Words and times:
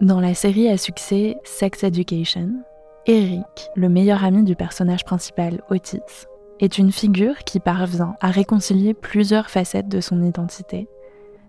Dans 0.00 0.20
la 0.20 0.32
série 0.32 0.68
à 0.68 0.76
succès 0.76 1.38
Sex 1.42 1.82
Education, 1.82 2.50
Eric, 3.06 3.68
le 3.74 3.88
meilleur 3.88 4.22
ami 4.22 4.44
du 4.44 4.54
personnage 4.54 5.04
principal 5.04 5.60
Otis, 5.70 6.26
est 6.60 6.78
une 6.78 6.92
figure 6.92 7.38
qui 7.38 7.58
parvient 7.58 8.14
à 8.20 8.30
réconcilier 8.30 8.94
plusieurs 8.94 9.50
facettes 9.50 9.88
de 9.88 10.00
son 10.00 10.22
identité. 10.22 10.86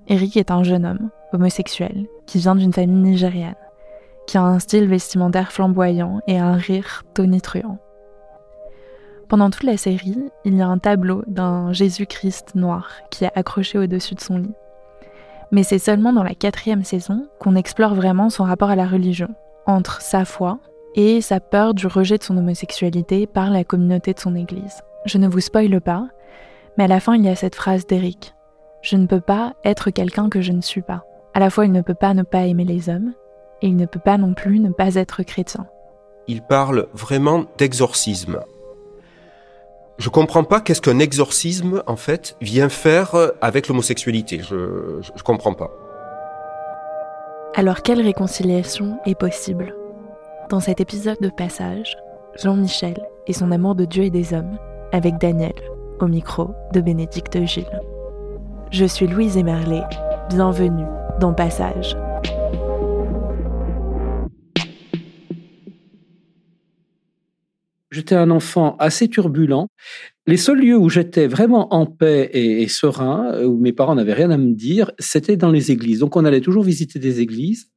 Eric 0.07 0.35
est 0.35 0.49
un 0.49 0.63
jeune 0.63 0.87
homme, 0.87 1.11
homosexuel, 1.31 2.07
qui 2.25 2.39
vient 2.39 2.55
d'une 2.55 2.73
famille 2.73 3.11
nigériane, 3.11 3.53
qui 4.25 4.39
a 4.39 4.41
un 4.41 4.57
style 4.57 4.87
vestimentaire 4.87 5.51
flamboyant 5.51 6.19
et 6.25 6.39
un 6.39 6.53
rire 6.53 7.03
tonitruant. 7.13 7.77
Pendant 9.27 9.51
toute 9.51 9.61
la 9.61 9.77
série, 9.77 10.17
il 10.43 10.55
y 10.55 10.61
a 10.63 10.67
un 10.67 10.79
tableau 10.79 11.21
d'un 11.27 11.71
Jésus-Christ 11.71 12.55
noir 12.55 12.93
qui 13.11 13.25
est 13.25 13.37
accroché 13.37 13.77
au-dessus 13.77 14.15
de 14.15 14.21
son 14.21 14.39
lit 14.39 14.55
mais 15.51 15.63
c'est 15.63 15.79
seulement 15.79 16.13
dans 16.13 16.23
la 16.23 16.35
quatrième 16.35 16.83
saison 16.83 17.27
qu'on 17.39 17.55
explore 17.55 17.95
vraiment 17.95 18.29
son 18.29 18.43
rapport 18.43 18.69
à 18.69 18.75
la 18.75 18.87
religion, 18.87 19.29
entre 19.65 20.01
sa 20.01 20.25
foi 20.25 20.59
et 20.95 21.21
sa 21.21 21.39
peur 21.39 21.73
du 21.73 21.87
rejet 21.87 22.17
de 22.17 22.23
son 22.23 22.37
homosexualité 22.37 23.27
par 23.27 23.49
la 23.49 23.63
communauté 23.63 24.13
de 24.13 24.19
son 24.19 24.35
église. 24.35 24.81
Je 25.05 25.17
ne 25.17 25.27
vous 25.27 25.39
spoile 25.39 25.81
pas, 25.81 26.07
mais 26.77 26.85
à 26.85 26.87
la 26.87 26.99
fin 26.99 27.15
il 27.15 27.23
y 27.23 27.29
a 27.29 27.35
cette 27.35 27.55
phrase 27.55 27.85
d'Eric. 27.85 28.35
Je 28.81 28.95
ne 28.95 29.05
peux 29.05 29.21
pas 29.21 29.53
être 29.63 29.89
quelqu'un 29.91 30.29
que 30.29 30.41
je 30.41 30.51
ne 30.51 30.61
suis 30.61 30.81
pas. 30.81 31.03
À 31.33 31.39
la 31.39 31.49
fois 31.49 31.65
il 31.65 31.71
ne 31.71 31.81
peut 31.81 31.93
pas 31.93 32.13
ne 32.13 32.23
pas 32.23 32.45
aimer 32.45 32.65
les 32.65 32.89
hommes, 32.89 33.13
et 33.61 33.67
il 33.67 33.75
ne 33.75 33.85
peut 33.85 33.99
pas 33.99 34.17
non 34.17 34.33
plus 34.33 34.59
ne 34.59 34.69
pas 34.69 34.95
être 34.95 35.23
chrétien. 35.23 35.67
Il 36.27 36.41
parle 36.41 36.87
vraiment 36.93 37.45
d'exorcisme. 37.57 38.39
Je 39.99 40.07
comprends 40.07 40.45
pas 40.45 40.61
qu'est-ce 40.61 40.81
qu'un 40.81 40.99
exorcisme, 40.99 41.83
en 41.85 41.97
fait, 41.97 42.37
vient 42.39 42.69
faire 42.69 43.15
avec 43.41 43.67
l'homosexualité. 43.67 44.39
Je, 44.39 45.01
je, 45.01 45.23
comprends 45.23 45.53
pas. 45.53 45.69
Alors, 47.53 47.81
quelle 47.81 48.01
réconciliation 48.01 48.97
est 49.05 49.19
possible? 49.19 49.75
Dans 50.49 50.61
cet 50.61 50.79
épisode 50.79 51.17
de 51.19 51.29
Passage, 51.29 51.97
Jean-Michel 52.41 52.97
et 53.27 53.33
son 53.33 53.51
amour 53.51 53.75
de 53.75 53.83
Dieu 53.83 54.05
et 54.05 54.09
des 54.09 54.33
hommes, 54.33 54.57
avec 54.93 55.17
Daniel, 55.17 55.53
au 55.99 56.07
micro 56.07 56.51
de 56.73 56.79
Bénédicte 56.79 57.37
Gilles. 57.43 57.81
Je 58.71 58.85
suis 58.85 59.05
Louise 59.05 59.35
Emerlet, 59.35 59.83
bienvenue 60.29 60.85
dans 61.19 61.33
Passage. 61.33 61.97
J'étais 67.91 68.15
un 68.15 68.29
enfant 68.29 68.75
assez 68.77 69.07
turbulent. 69.07 69.67
Les 70.27 70.37
seuls 70.37 70.59
lieux 70.59 70.77
où 70.77 70.89
j'étais 70.89 71.27
vraiment 71.27 71.73
en 71.73 71.87
paix 71.87 72.29
et, 72.33 72.67
serein, 72.67 73.33
euh, 73.33 73.45
où 73.45 73.57
mes 73.57 73.73
parents 73.73 73.95
n'avaient 73.95 74.13
rien 74.13 74.29
à 74.29 74.37
me 74.37 74.53
dire, 74.53 74.91
c'était 74.99 75.37
dans 75.37 75.49
les 75.49 75.71
églises. 75.71 75.99
Donc 75.99 76.15
on 76.15 76.25
allait 76.25 76.41
toujours 76.41 76.63
visiter 76.63 76.99
des 76.99 77.19
églises. 77.19 77.71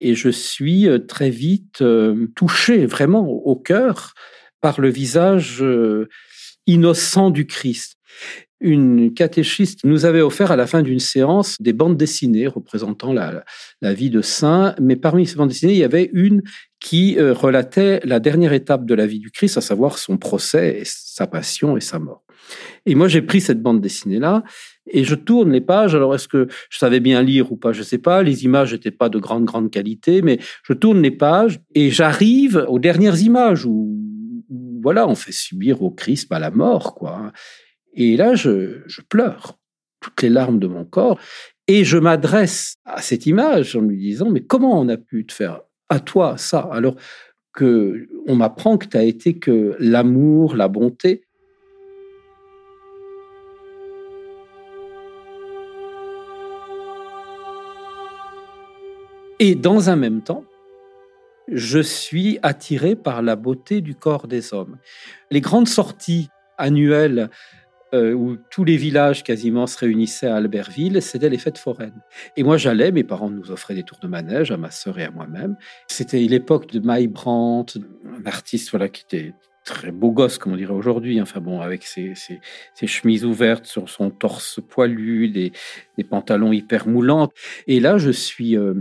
Et 0.00 0.14
je 0.14 0.28
suis 0.28 0.88
euh, 0.88 0.98
très 0.98 1.30
vite 1.30 1.82
euh, 1.82 2.28
touché 2.36 2.86
vraiment 2.86 3.28
au 3.28 3.56
cœur 3.56 4.14
par 4.60 4.80
le 4.80 4.90
visage 4.90 5.64
innocent 6.68 7.30
du 7.30 7.46
Christ 7.46 7.96
une 8.62 9.12
catéchiste 9.12 9.84
nous 9.84 10.04
avait 10.04 10.20
offert 10.20 10.52
à 10.52 10.56
la 10.56 10.66
fin 10.66 10.82
d'une 10.82 11.00
séance 11.00 11.60
des 11.60 11.72
bandes 11.72 11.96
dessinées 11.96 12.46
représentant 12.46 13.12
la, 13.12 13.44
la, 13.80 13.92
vie 13.92 14.08
de 14.08 14.22
saint, 14.22 14.74
mais 14.80 14.96
parmi 14.96 15.26
ces 15.26 15.34
bandes 15.34 15.48
dessinées, 15.48 15.72
il 15.72 15.78
y 15.78 15.84
avait 15.84 16.10
une 16.12 16.42
qui 16.82 17.16
euh, 17.16 17.32
relatait 17.32 18.00
la 18.04 18.18
dernière 18.18 18.52
étape 18.52 18.84
de 18.84 18.94
la 18.94 19.06
vie 19.06 19.20
du 19.20 19.30
Christ, 19.30 19.56
à 19.56 19.60
savoir 19.60 19.98
son 19.98 20.18
procès, 20.18 20.82
sa 20.84 21.28
passion 21.28 21.76
et 21.76 21.80
sa 21.80 21.98
mort. 22.00 22.24
Et 22.86 22.96
moi, 22.96 23.06
j'ai 23.06 23.22
pris 23.22 23.40
cette 23.40 23.62
bande 23.62 23.80
dessinée-là 23.80 24.42
et 24.90 25.04
je 25.04 25.14
tourne 25.14 25.52
les 25.52 25.60
pages. 25.60 25.94
Alors, 25.94 26.12
est-ce 26.14 26.26
que 26.26 26.48
je 26.70 26.78
savais 26.78 26.98
bien 26.98 27.22
lire 27.22 27.52
ou 27.52 27.56
pas? 27.56 27.72
Je 27.72 27.78
ne 27.78 27.84
sais 27.84 27.98
pas. 27.98 28.24
Les 28.24 28.44
images 28.44 28.72
n'étaient 28.72 28.90
pas 28.90 29.08
de 29.08 29.20
grande, 29.20 29.44
grande 29.44 29.70
qualité, 29.70 30.22
mais 30.22 30.40
je 30.64 30.72
tourne 30.72 31.00
les 31.00 31.12
pages 31.12 31.60
et 31.76 31.90
j'arrive 31.90 32.66
aux 32.68 32.80
dernières 32.80 33.20
images 33.22 33.64
où, 33.64 33.96
voilà, 34.82 35.06
on 35.06 35.14
fait 35.14 35.32
subir 35.32 35.82
au 35.82 35.92
Christ 35.92 36.28
bah, 36.28 36.40
la 36.40 36.50
mort, 36.50 36.96
quoi. 36.96 37.32
Et 37.94 38.16
là, 38.16 38.34
je, 38.34 38.80
pleure, 39.08 39.56
toutes 40.00 40.20
les 40.22 40.30
larmes 40.30 40.58
de 40.58 40.66
mon 40.66 40.84
corps, 40.84 41.18
et 41.68 41.84
je 41.84 41.98
m'adresse 41.98 42.74
à 42.84 43.00
cette 43.02 43.26
image 43.26 43.76
en 43.76 43.82
lui 43.82 43.98
disant, 43.98 44.30
mais 44.30 44.40
comment 44.40 44.80
on 44.80 44.88
a 44.88 44.96
pu 44.96 45.24
te 45.24 45.32
faire 45.32 45.60
toi 46.00 46.36
ça 46.36 46.68
alors 46.72 46.96
que 47.52 48.08
on 48.26 48.36
m'apprend 48.36 48.78
que 48.78 48.86
tu 48.86 48.96
as 48.96 49.02
été 49.02 49.38
que 49.38 49.76
l'amour, 49.78 50.56
la 50.56 50.68
bonté. 50.68 51.24
Et 59.38 59.54
dans 59.56 59.90
un 59.90 59.96
même 59.96 60.22
temps, 60.22 60.44
je 61.48 61.80
suis 61.80 62.38
attiré 62.42 62.94
par 62.94 63.22
la 63.22 63.34
beauté 63.34 63.80
du 63.80 63.94
corps 63.94 64.28
des 64.28 64.54
hommes. 64.54 64.78
Les 65.30 65.40
grandes 65.40 65.68
sorties 65.68 66.28
annuelles 66.58 67.28
euh, 67.94 68.14
où 68.14 68.36
tous 68.50 68.64
les 68.64 68.78
villages 68.78 69.22
quasiment 69.22 69.66
se 69.66 69.76
réunissaient 69.78 70.26
à 70.26 70.36
Albertville, 70.36 71.02
c'était 71.02 71.28
les 71.28 71.36
fêtes 71.36 71.58
foraines. 71.58 72.00
Et 72.38 72.42
moi, 72.42 72.56
j'allais, 72.56 72.90
mes 72.90 73.04
parents 73.04 73.28
nous 73.28 73.50
offraient 73.50 73.74
des 73.74 73.82
tours 73.82 73.98
de 74.00 74.08
manège 74.08 74.50
à 74.50 74.56
ma 74.56 74.70
sœur 74.70 74.98
et 74.98 75.04
à 75.04 75.10
moi-même. 75.10 75.56
C'était 75.88 76.18
l'époque 76.20 76.72
de 76.72 76.80
May 76.80 77.06
Brandt, 77.06 77.78
un 78.06 78.24
artiste 78.24 78.70
voilà, 78.70 78.88
qui 78.88 79.02
était 79.02 79.34
très 79.64 79.92
beau 79.92 80.10
gosse, 80.10 80.38
comme 80.38 80.54
on 80.54 80.56
dirait 80.56 80.72
aujourd'hui, 80.72 81.20
enfin 81.20 81.40
bon, 81.40 81.60
avec 81.60 81.84
ses, 81.84 82.14
chemises 82.86 83.26
ouvertes 83.26 83.66
sur 83.66 83.88
son 83.90 84.10
torse 84.10 84.60
poilu, 84.68 85.28
des, 85.28 85.52
pantalons 86.08 86.52
hyper 86.52 86.88
moulants. 86.88 87.30
Et 87.66 87.78
là, 87.78 87.98
je 87.98 88.10
suis, 88.10 88.56
euh, 88.56 88.74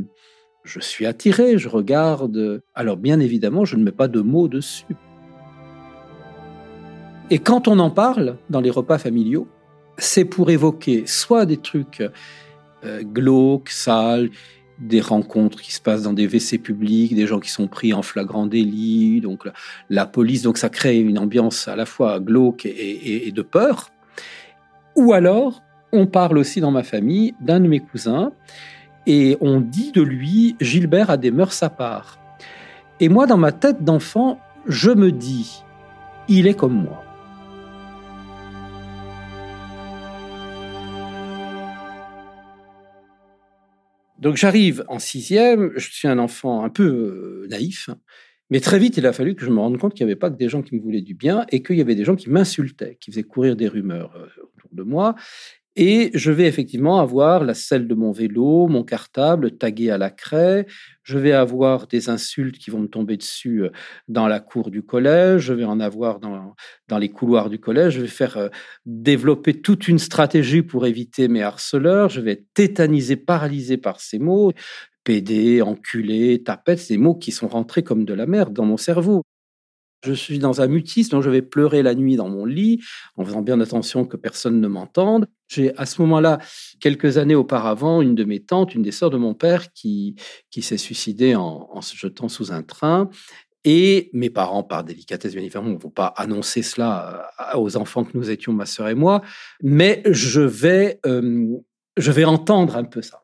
je 0.63 0.79
suis 0.79 1.05
attiré, 1.05 1.57
je 1.57 1.67
regarde. 1.67 2.63
Alors, 2.73 2.97
bien 2.97 3.19
évidemment, 3.19 3.65
je 3.65 3.75
ne 3.75 3.83
mets 3.83 3.91
pas 3.91 4.07
de 4.07 4.21
mots 4.21 4.47
dessus. 4.47 4.85
Et 7.31 7.39
quand 7.39 7.69
on 7.69 7.79
en 7.79 7.89
parle 7.89 8.35
dans 8.49 8.59
les 8.59 8.69
repas 8.69 8.97
familiaux, 8.97 9.47
c'est 9.97 10.25
pour 10.25 10.49
évoquer 10.49 11.03
soit 11.07 11.45
des 11.45 11.55
trucs 11.55 12.03
euh, 12.83 13.03
glauques, 13.03 13.69
sales, 13.69 14.29
des 14.79 14.99
rencontres 14.99 15.61
qui 15.61 15.71
se 15.71 15.79
passent 15.79 16.03
dans 16.03 16.11
des 16.11 16.27
WC 16.27 16.57
publics, 16.57 17.15
des 17.15 17.27
gens 17.27 17.39
qui 17.39 17.49
sont 17.49 17.69
pris 17.69 17.93
en 17.93 18.01
flagrant 18.01 18.47
délit, 18.47 19.21
donc 19.21 19.47
la, 19.89 20.05
police, 20.05 20.41
donc 20.41 20.57
ça 20.57 20.67
crée 20.67 20.99
une 20.99 21.17
ambiance 21.17 21.69
à 21.69 21.77
la 21.77 21.85
fois 21.85 22.19
glauque 22.19 22.65
et, 22.65 23.31
de 23.31 23.41
peur. 23.41 23.91
Ou 24.97 25.13
alors, 25.13 25.63
on 25.93 26.07
parle 26.07 26.37
aussi 26.37 26.59
dans 26.59 26.71
ma 26.71 26.83
famille 26.83 27.33
d'un 27.39 27.61
de 27.61 27.67
mes 27.67 27.79
cousins 27.79 28.33
et 29.07 29.37
on 29.39 29.61
dit 29.61 29.93
de 29.93 30.01
lui 30.01 30.57
Gilbert 30.59 31.09
a 31.09 31.15
des 31.15 31.31
mœurs 31.31 31.63
à 31.63 31.69
part. 31.69 32.19
Et 32.99 33.07
moi, 33.07 33.25
dans 33.25 33.37
ma 33.37 33.53
tête 33.53 33.85
d'enfant, 33.85 34.37
je 34.67 34.91
me 34.91 35.13
dis, 35.13 35.63
il 36.27 36.45
est 36.45 36.55
comme 36.55 36.73
moi. 36.73 37.00
Donc 44.21 44.37
j'arrive 44.37 44.85
en 44.87 44.99
sixième, 44.99 45.71
je 45.75 45.91
suis 45.91 46.07
un 46.07 46.19
enfant 46.19 46.63
un 46.63 46.69
peu 46.69 46.83
euh, 46.83 47.47
naïf, 47.49 47.89
mais 48.51 48.59
très 48.59 48.77
vite 48.77 48.95
il 48.97 49.07
a 49.07 49.13
fallu 49.13 49.35
que 49.35 49.43
je 49.43 49.49
me 49.49 49.59
rende 49.59 49.79
compte 49.79 49.95
qu'il 49.95 50.05
n'y 50.05 50.11
avait 50.11 50.19
pas 50.19 50.29
que 50.29 50.37
des 50.37 50.47
gens 50.47 50.61
qui 50.61 50.75
me 50.75 50.79
voulaient 50.81 51.01
du 51.01 51.15
bien 51.15 51.45
et 51.49 51.63
qu'il 51.63 51.75
y 51.77 51.81
avait 51.81 51.95
des 51.95 52.05
gens 52.05 52.15
qui 52.15 52.29
m'insultaient, 52.29 52.97
qui 53.01 53.11
faisaient 53.11 53.23
courir 53.23 53.55
des 53.55 53.67
rumeurs 53.67 54.15
euh, 54.15 54.27
autour 54.43 54.69
de 54.73 54.83
moi. 54.83 55.15
Et 55.77 56.11
je 56.13 56.31
vais 56.31 56.47
effectivement 56.47 56.99
avoir 56.99 57.45
la 57.45 57.53
selle 57.53 57.87
de 57.87 57.95
mon 57.95 58.11
vélo, 58.11 58.67
mon 58.67 58.83
cartable 58.83 59.57
tagué 59.57 59.89
à 59.89 59.97
la 59.97 60.09
craie. 60.09 60.65
Je 61.03 61.17
vais 61.17 61.31
avoir 61.31 61.87
des 61.87 62.09
insultes 62.09 62.57
qui 62.57 62.71
vont 62.71 62.79
me 62.79 62.87
tomber 62.87 63.15
dessus 63.15 63.63
euh, 63.63 63.71
dans 64.09 64.27
la 64.27 64.41
cour 64.41 64.69
du 64.69 64.83
collège. 64.83 65.43
Je 65.43 65.53
vais 65.53 65.63
en 65.63 65.79
avoir 65.79 66.19
dans, 66.19 66.55
dans 66.89 66.97
les 66.97 67.09
couloirs 67.09 67.49
du 67.49 67.57
collège. 67.57 67.93
Je 67.93 68.01
vais 68.01 68.07
faire 68.07 68.37
euh, 68.37 68.49
développer 68.85 69.61
toute 69.61 69.87
une 69.87 69.99
stratégie 69.99 70.61
pour 70.61 70.85
éviter 70.85 71.29
mes 71.29 71.41
harceleurs. 71.41 72.09
Je 72.09 72.19
vais 72.19 72.33
être 72.33 72.53
tétanisé, 72.53 73.15
paralysé 73.15 73.77
par 73.77 74.01
ces 74.01 74.19
mots. 74.19 74.51
PD, 75.05 75.61
enculé, 75.61 76.43
tapette, 76.43 76.79
ces 76.79 76.97
mots 76.97 77.15
qui 77.15 77.31
sont 77.31 77.47
rentrés 77.47 77.83
comme 77.83 78.05
de 78.05 78.13
la 78.13 78.25
merde 78.25 78.53
dans 78.53 78.65
mon 78.65 78.77
cerveau. 78.77 79.23
Je 80.03 80.13
suis 80.13 80.39
dans 80.39 80.61
un 80.61 80.67
mutisme, 80.67 81.11
donc 81.11 81.23
je 81.23 81.29
vais 81.29 81.41
pleurer 81.41 81.83
la 81.83 81.93
nuit 81.93 82.15
dans 82.15 82.29
mon 82.29 82.45
lit, 82.45 82.81
en 83.17 83.25
faisant 83.25 83.41
bien 83.41 83.59
attention 83.61 84.05
que 84.05 84.17
personne 84.17 84.59
ne 84.59 84.67
m'entende. 84.67 85.27
J'ai 85.47 85.75
à 85.77 85.85
ce 85.85 86.01
moment-là, 86.01 86.39
quelques 86.79 87.17
années 87.17 87.35
auparavant, 87.35 88.01
une 88.01 88.15
de 88.15 88.23
mes 88.23 88.39
tantes, 88.39 88.73
une 88.73 88.81
des 88.81 88.91
sœurs 88.91 89.11
de 89.11 89.17
mon 89.17 89.33
père, 89.33 89.71
qui, 89.73 90.15
qui 90.49 90.61
s'est 90.61 90.77
suicidée 90.77 91.35
en, 91.35 91.81
se 91.81 91.95
jetant 91.95 92.29
sous 92.29 92.51
un 92.51 92.63
train. 92.63 93.09
Et 93.63 94.09
mes 94.13 94.31
parents, 94.31 94.63
par 94.63 94.83
délicatesse, 94.83 95.33
bien 95.33 95.43
évidemment, 95.43 95.69
ne 95.69 95.77
vont 95.77 95.91
pas 95.91 96.07
annoncer 96.17 96.63
cela 96.63 97.31
euh, 97.53 97.59
aux 97.59 97.77
enfants 97.77 98.03
que 98.03 98.17
nous 98.17 98.31
étions, 98.31 98.53
ma 98.53 98.65
sœur 98.65 98.87
et 98.87 98.95
moi, 98.95 99.21
mais 99.61 100.01
je 100.09 100.41
vais, 100.41 100.99
euh, 101.05 101.47
je 101.95 102.11
vais 102.11 102.25
entendre 102.25 102.75
un 102.75 102.85
peu 102.85 103.03
ça 103.03 103.21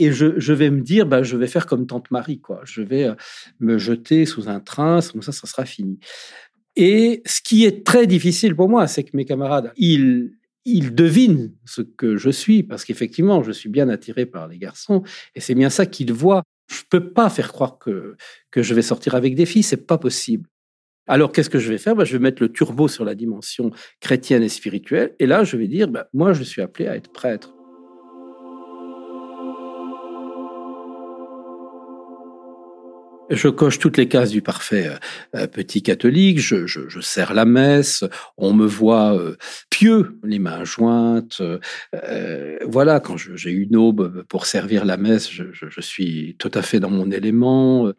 et 0.00 0.12
je, 0.12 0.52
vais 0.52 0.70
me 0.70 0.80
dire, 0.80 1.04
bah, 1.04 1.22
je 1.22 1.36
vais 1.36 1.46
faire 1.46 1.66
comme 1.66 1.86
Tante 1.86 2.10
Marie, 2.10 2.40
quoi. 2.40 2.62
Je 2.64 2.80
vais 2.80 3.04
euh, 3.04 3.14
me 3.60 3.76
jeter 3.76 4.24
sous 4.24 4.48
un 4.48 4.58
train, 4.58 5.00
comme 5.12 5.20
ça, 5.20 5.30
ça 5.30 5.46
sera 5.46 5.66
fini. 5.66 5.98
Et 6.74 7.22
ce 7.26 7.42
qui 7.42 7.66
est 7.66 7.86
très 7.86 8.06
difficile 8.06 8.56
pour 8.56 8.70
moi, 8.70 8.86
c'est 8.86 9.04
que 9.04 9.14
mes 9.14 9.26
camarades, 9.26 9.72
ils, 9.76 10.32
devinent 10.64 11.52
ce 11.66 11.82
que 11.82 12.16
je 12.16 12.30
suis, 12.30 12.62
parce 12.62 12.86
qu'effectivement, 12.86 13.42
je 13.42 13.52
suis 13.52 13.68
bien 13.68 13.90
attiré 13.90 14.24
par 14.24 14.48
les 14.48 14.56
garçons, 14.56 15.02
et 15.34 15.40
c'est 15.40 15.54
bien 15.54 15.68
ça 15.68 15.84
qu'ils 15.84 16.14
voient. 16.14 16.44
Je 16.72 16.80
peux 16.88 17.12
pas 17.12 17.28
faire 17.28 17.52
croire 17.52 17.78
que, 17.78 18.16
que 18.50 18.62
je 18.62 18.72
vais 18.72 18.82
sortir 18.82 19.14
avec 19.14 19.34
des 19.34 19.44
filles, 19.44 19.62
c'est 19.62 19.86
pas 19.86 19.98
possible. 19.98 20.48
Alors, 21.06 21.30
qu'est-ce 21.30 21.50
que 21.50 21.58
je 21.58 21.68
vais 21.68 21.78
faire? 21.78 21.94
Bah, 21.94 22.04
Je 22.04 22.12
vais 22.12 22.22
mettre 22.22 22.42
le 22.42 22.50
turbo 22.50 22.88
sur 22.88 23.04
la 23.04 23.14
dimension 23.14 23.70
chrétienne 24.00 24.42
et 24.42 24.48
spirituelle, 24.48 25.14
et 25.18 25.26
là, 25.26 25.44
je 25.44 25.58
vais 25.58 25.68
dire, 25.68 25.88
bah, 25.88 26.08
moi, 26.14 26.32
je 26.32 26.42
suis 26.42 26.62
appelé 26.62 26.86
à 26.88 26.96
être 26.96 27.12
prêtre. 27.12 27.52
Je 33.30 33.46
coche 33.46 33.78
toutes 33.78 33.96
les 33.96 34.08
cases 34.08 34.30
du 34.30 34.42
parfait 34.42 34.88
euh, 34.88 34.96
euh, 35.36 35.46
petit 35.46 35.82
catholique. 35.82 36.40
Je, 36.40 36.66
sers 37.00 37.32
la 37.32 37.44
messe. 37.44 38.04
On 38.36 38.52
me 38.52 38.66
voit 38.66 39.14
euh, 39.14 39.36
pieux, 39.70 40.18
les 40.24 40.40
mains 40.40 40.64
jointes. 40.64 41.40
voilà, 42.66 43.00
quand 43.00 43.16
j'ai 43.16 43.50
une 43.50 43.76
aube 43.76 44.24
pour 44.28 44.46
servir 44.46 44.84
la 44.84 44.96
messe, 44.96 45.30
je, 45.30 45.44
je, 45.52 45.80
suis 45.80 46.36
tout 46.38 46.50
à 46.54 46.62
fait 46.62 46.80
dans 46.80 46.90
mon 46.90 47.10
élément. 47.10 47.90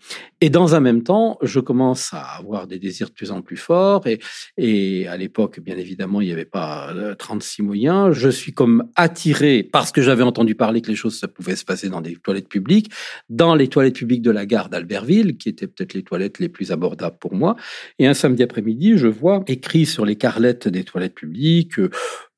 Et 0.42 0.50
dans 0.50 0.76
un 0.76 0.80
même 0.80 1.04
temps, 1.04 1.38
je 1.42 1.60
commence 1.60 2.14
à 2.14 2.22
avoir 2.38 2.68
des 2.68 2.78
désirs 2.78 3.08
de 3.08 3.14
plus 3.14 3.32
en 3.32 3.42
plus 3.42 3.58
forts. 3.58 4.06
Et, 4.08 4.20
et 4.58 5.08
à 5.08 5.16
l'époque, 5.16 5.60
bien 5.62 5.78
évidemment, 5.78 6.22
il 6.22 6.28
n'y 6.28 6.34
avait 6.34 6.46
pas 6.46 6.94
36 7.18 7.64
moyens. 7.64 8.12
Je 8.12 8.30
suis 8.30 8.54
comme 8.54 8.84
attiré 8.96 9.64
parce 9.64 9.92
que 9.92 10.02
j'avais 10.02 10.24
entendu 10.24 10.56
parler 10.56 10.82
que 10.82 10.90
les 10.90 10.96
choses 10.96 11.18
ça 11.18 11.28
pouvait 11.28 11.56
se 11.56 11.66
passer 11.66 11.90
dans 11.90 12.02
des 12.02 12.16
toilettes 12.16 12.50
publiques, 12.50 12.92
dans 13.30 13.56
les 13.56 13.68
toilettes 13.68 13.96
publiques 13.96 14.22
de 14.22 14.32
la 14.32 14.46
gare 14.46 14.70
d'Albertville 14.70 15.21
qui 15.38 15.50
étaient 15.50 15.68
peut-être 15.68 15.94
les 15.94 16.04
toilettes 16.04 16.40
les 16.40 16.50
plus 16.50 16.72
abordables 16.72 17.18
pour 17.20 17.34
moi. 17.34 17.56
Et 18.00 18.08
un 18.08 18.14
samedi 18.14 18.44
après-midi, 18.44 18.98
je 18.98 19.08
vois 19.08 19.44
écrit 19.48 19.86
sur 19.86 20.06
les 20.06 20.16
carlettes 20.16 20.68
des 20.68 20.84
toilettes 20.84 21.16
publiques, 21.16 21.80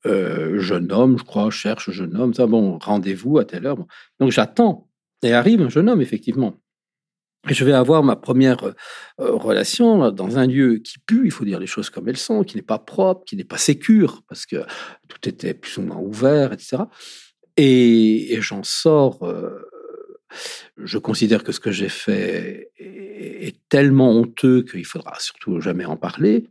euh, 0.06 0.58
jeune 0.58 0.92
homme, 0.92 1.18
je 1.18 1.24
crois, 1.24 1.50
cherche 1.50 1.90
jeune 1.90 2.16
homme, 2.16 2.34
ça, 2.34 2.46
bon, 2.46 2.78
rendez-vous 2.78 3.38
à 3.38 3.44
telle 3.44 3.66
heure. 3.66 3.78
Donc 4.20 4.30
j'attends. 4.30 4.88
Et 5.22 5.32
arrive 5.32 5.62
un 5.62 5.70
jeune 5.70 5.88
homme, 5.88 6.02
effectivement. 6.02 6.60
Et 7.48 7.54
je 7.54 7.64
vais 7.64 7.72
avoir 7.72 8.02
ma 8.02 8.16
première 8.16 8.64
euh, 8.64 8.72
relation 9.18 10.10
dans 10.10 10.38
un 10.38 10.46
lieu 10.46 10.78
qui 10.78 10.98
pue, 10.98 11.22
il 11.26 11.30
faut 11.30 11.44
dire 11.44 11.60
les 11.60 11.66
choses 11.66 11.90
comme 11.90 12.08
elles 12.08 12.16
sont, 12.16 12.42
qui 12.42 12.56
n'est 12.56 12.62
pas 12.62 12.78
propre, 12.78 13.24
qui 13.24 13.36
n'est 13.36 13.44
pas 13.44 13.58
sécure, 13.58 14.22
parce 14.28 14.46
que 14.46 14.64
tout 15.08 15.28
était 15.28 15.52
plus 15.52 15.76
ou 15.78 15.82
moins 15.82 15.98
ouvert, 15.98 16.52
etc. 16.52 16.84
Et, 17.56 18.38
j'en 18.40 18.62
sors 18.62 19.22
euh, 19.24 19.60
je 20.76 20.98
considère 20.98 21.44
que 21.44 21.52
ce 21.52 21.60
que 21.60 21.70
j'ai 21.70 21.88
fait 21.88 22.70
est, 22.78 23.56
tellement 23.68 24.12
honteux 24.12 24.62
qu'il 24.62 24.84
faudra 24.84 25.18
surtout 25.18 25.60
jamais 25.60 25.84
en 25.84 25.96
parler. 25.96 26.46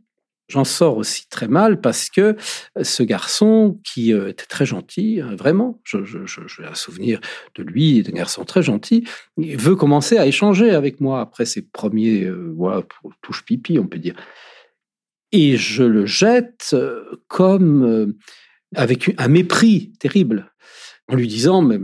J'en 0.48 0.64
sors 0.64 0.98
aussi 0.98 1.26
très 1.30 1.48
mal 1.48 1.80
parce 1.80 2.10
que 2.10 2.36
ce 2.82 3.02
garçon 3.02 3.80
qui 3.82 4.12
euh, 4.12 4.28
était 4.28 4.44
très 4.44 4.66
gentil, 4.66 5.22
hein, 5.22 5.34
vraiment, 5.34 5.80
j'ai 5.84 6.64
un 6.64 6.74
souvenir 6.74 7.20
de 7.54 7.62
lui, 7.62 8.02
d'un 8.02 8.12
garçon 8.12 8.44
très 8.44 8.62
gentil, 8.62 9.08
il 9.38 9.56
veut 9.56 9.74
commencer 9.74 10.18
à 10.18 10.26
échanger 10.26 10.70
avec 10.70 11.00
moi 11.00 11.22
après 11.22 11.46
ses 11.46 11.62
premiers 11.62 12.24
euh, 12.24 12.52
voilà, 12.54 12.82
touche 13.22 13.42
pipi, 13.46 13.78
on 13.78 13.86
peut 13.86 13.98
dire. 13.98 14.16
Et 15.32 15.56
je 15.56 15.82
le 15.82 16.04
jette 16.04 16.70
euh, 16.74 17.22
comme 17.26 18.14
avec 18.74 19.14
un 19.16 19.28
mépris 19.28 19.92
terrible, 19.98 20.52
en 21.08 21.16
lui 21.16 21.26
disant 21.26 21.62
mais 21.62 21.78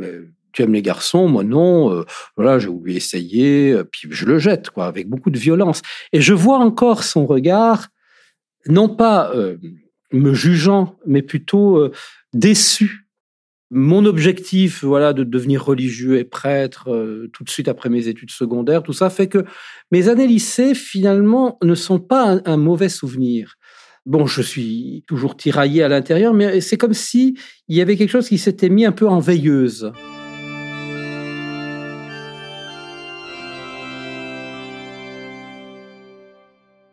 tu 0.53 0.63
aimes 0.63 0.73
les 0.73 0.83
garçons, 0.83 1.29
moi 1.29 1.45
non, 1.45 1.93
euh, 1.93 2.05
voilà, 2.37 2.59
j'ai 2.59 2.69
voulu 2.69 2.95
essayer, 2.95 3.73
euh, 3.73 3.85
puis 3.85 4.09
je 4.11 4.27
le 4.27 4.39
jette, 4.39 4.71
quoi, 4.71 4.87
avec 4.87 5.09
beaucoup 5.09 5.31
de 5.31 5.39
violence. 5.39 5.83
Et 6.13 6.21
je 6.21 6.35
vois 6.35 6.59
encore 6.59 7.05
son 7.05 7.27
regard, 7.27 7.89
non 8.67 8.89
pas 8.89 9.33
euh, 9.35 9.57
me 10.13 10.35
jugeant, 10.35 10.97
mais 11.07 11.23
plutôt 11.23 11.91
déçu. 12.33 13.07
Mon 13.73 14.05
objectif, 14.05 14.83
voilà, 14.83 15.13
de 15.13 15.23
devenir 15.23 15.65
religieux 15.65 16.19
et 16.19 16.25
prêtre 16.25 16.91
tout 17.33 17.45
de 17.45 17.51
suite 17.51 17.69
après 17.69 17.89
mes 17.89 18.09
études 18.09 18.33
secondaires, 18.33 18.83
tout 18.83 18.93
ça 18.93 19.11
fait 19.11 19.29
que 19.29 19.45
mes 19.93 20.09
années 20.09 20.27
lycée, 20.27 20.75
finalement, 20.75 21.57
ne 21.63 21.77
sont 21.77 22.01
pas 22.01 22.29
un, 22.29 22.43
un 22.45 22.57
mauvais 22.57 22.89
souvenir. 22.89 23.55
Bon, 24.07 24.27
je 24.27 24.43
suis 24.43 25.05
toujours 25.07 25.37
tiraillé 25.37 25.85
à 25.85 25.89
l'intérieur, 25.89 26.35
mais 26.35 26.61
c'est 26.61 26.79
comme 26.79 26.95
si 26.95 27.39
il 27.69 27.77
y 27.77 27.81
avait 27.81 27.97
quelque 27.97 28.11
chose 28.11 28.29
qui 28.29 28.39
s'était 28.39 28.71
mis 28.71 28.85
un 28.85 28.93
peu 28.93 29.07
en 29.07 29.21
veilleuse. 29.21 29.93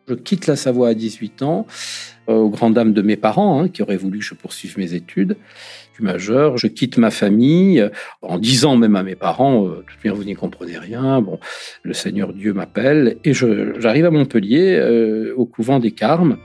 Je 0.08 0.14
quitte 0.14 0.48
la 0.48 0.56
Savoie 0.56 0.90
à 0.90 0.94
18 0.94 1.42
ans, 1.42 1.68
euh, 2.30 2.34
aux 2.34 2.50
grandes 2.50 2.76
dames 2.76 2.94
de 2.94 3.02
mes 3.02 3.18
parents, 3.18 3.62
hein, 3.62 3.68
qui 3.68 3.82
auraient 3.82 3.98
voulu 3.98 4.20
que 4.20 4.26
je 4.26 4.36
poursuive 4.36 4.78
mes 4.78 4.94
études. 4.94 5.36
Je 5.92 5.96
suis 5.96 6.04
majeur, 6.04 6.58
je 6.58 6.68
quitte 6.68 6.98
ma 6.98 7.12
famille, 7.12 7.82
euh, 7.82 7.90
en 8.22 8.38
disant 8.38 8.78
même 8.78 8.96
à 8.96 9.04
mes 9.04 9.16
parents, 9.16 9.68
euh, 9.68 9.84
tout 9.86 9.96
bien, 10.02 10.14
vous 10.14 10.24
n'y 10.24 10.34
comprenez 10.34 10.78
rien, 10.78 11.22
bon, 11.22 11.40
le 11.84 11.94
Seigneur 11.94 12.32
Dieu 12.32 12.54
m'appelle, 12.54 13.18
et 13.26 13.34
j'arrive 13.34 14.06
à 14.06 14.12
Montpellier, 14.12 14.82
au 15.36 15.46
couvent 15.46 15.80
des 15.80 15.92
Carmes. 15.92 16.38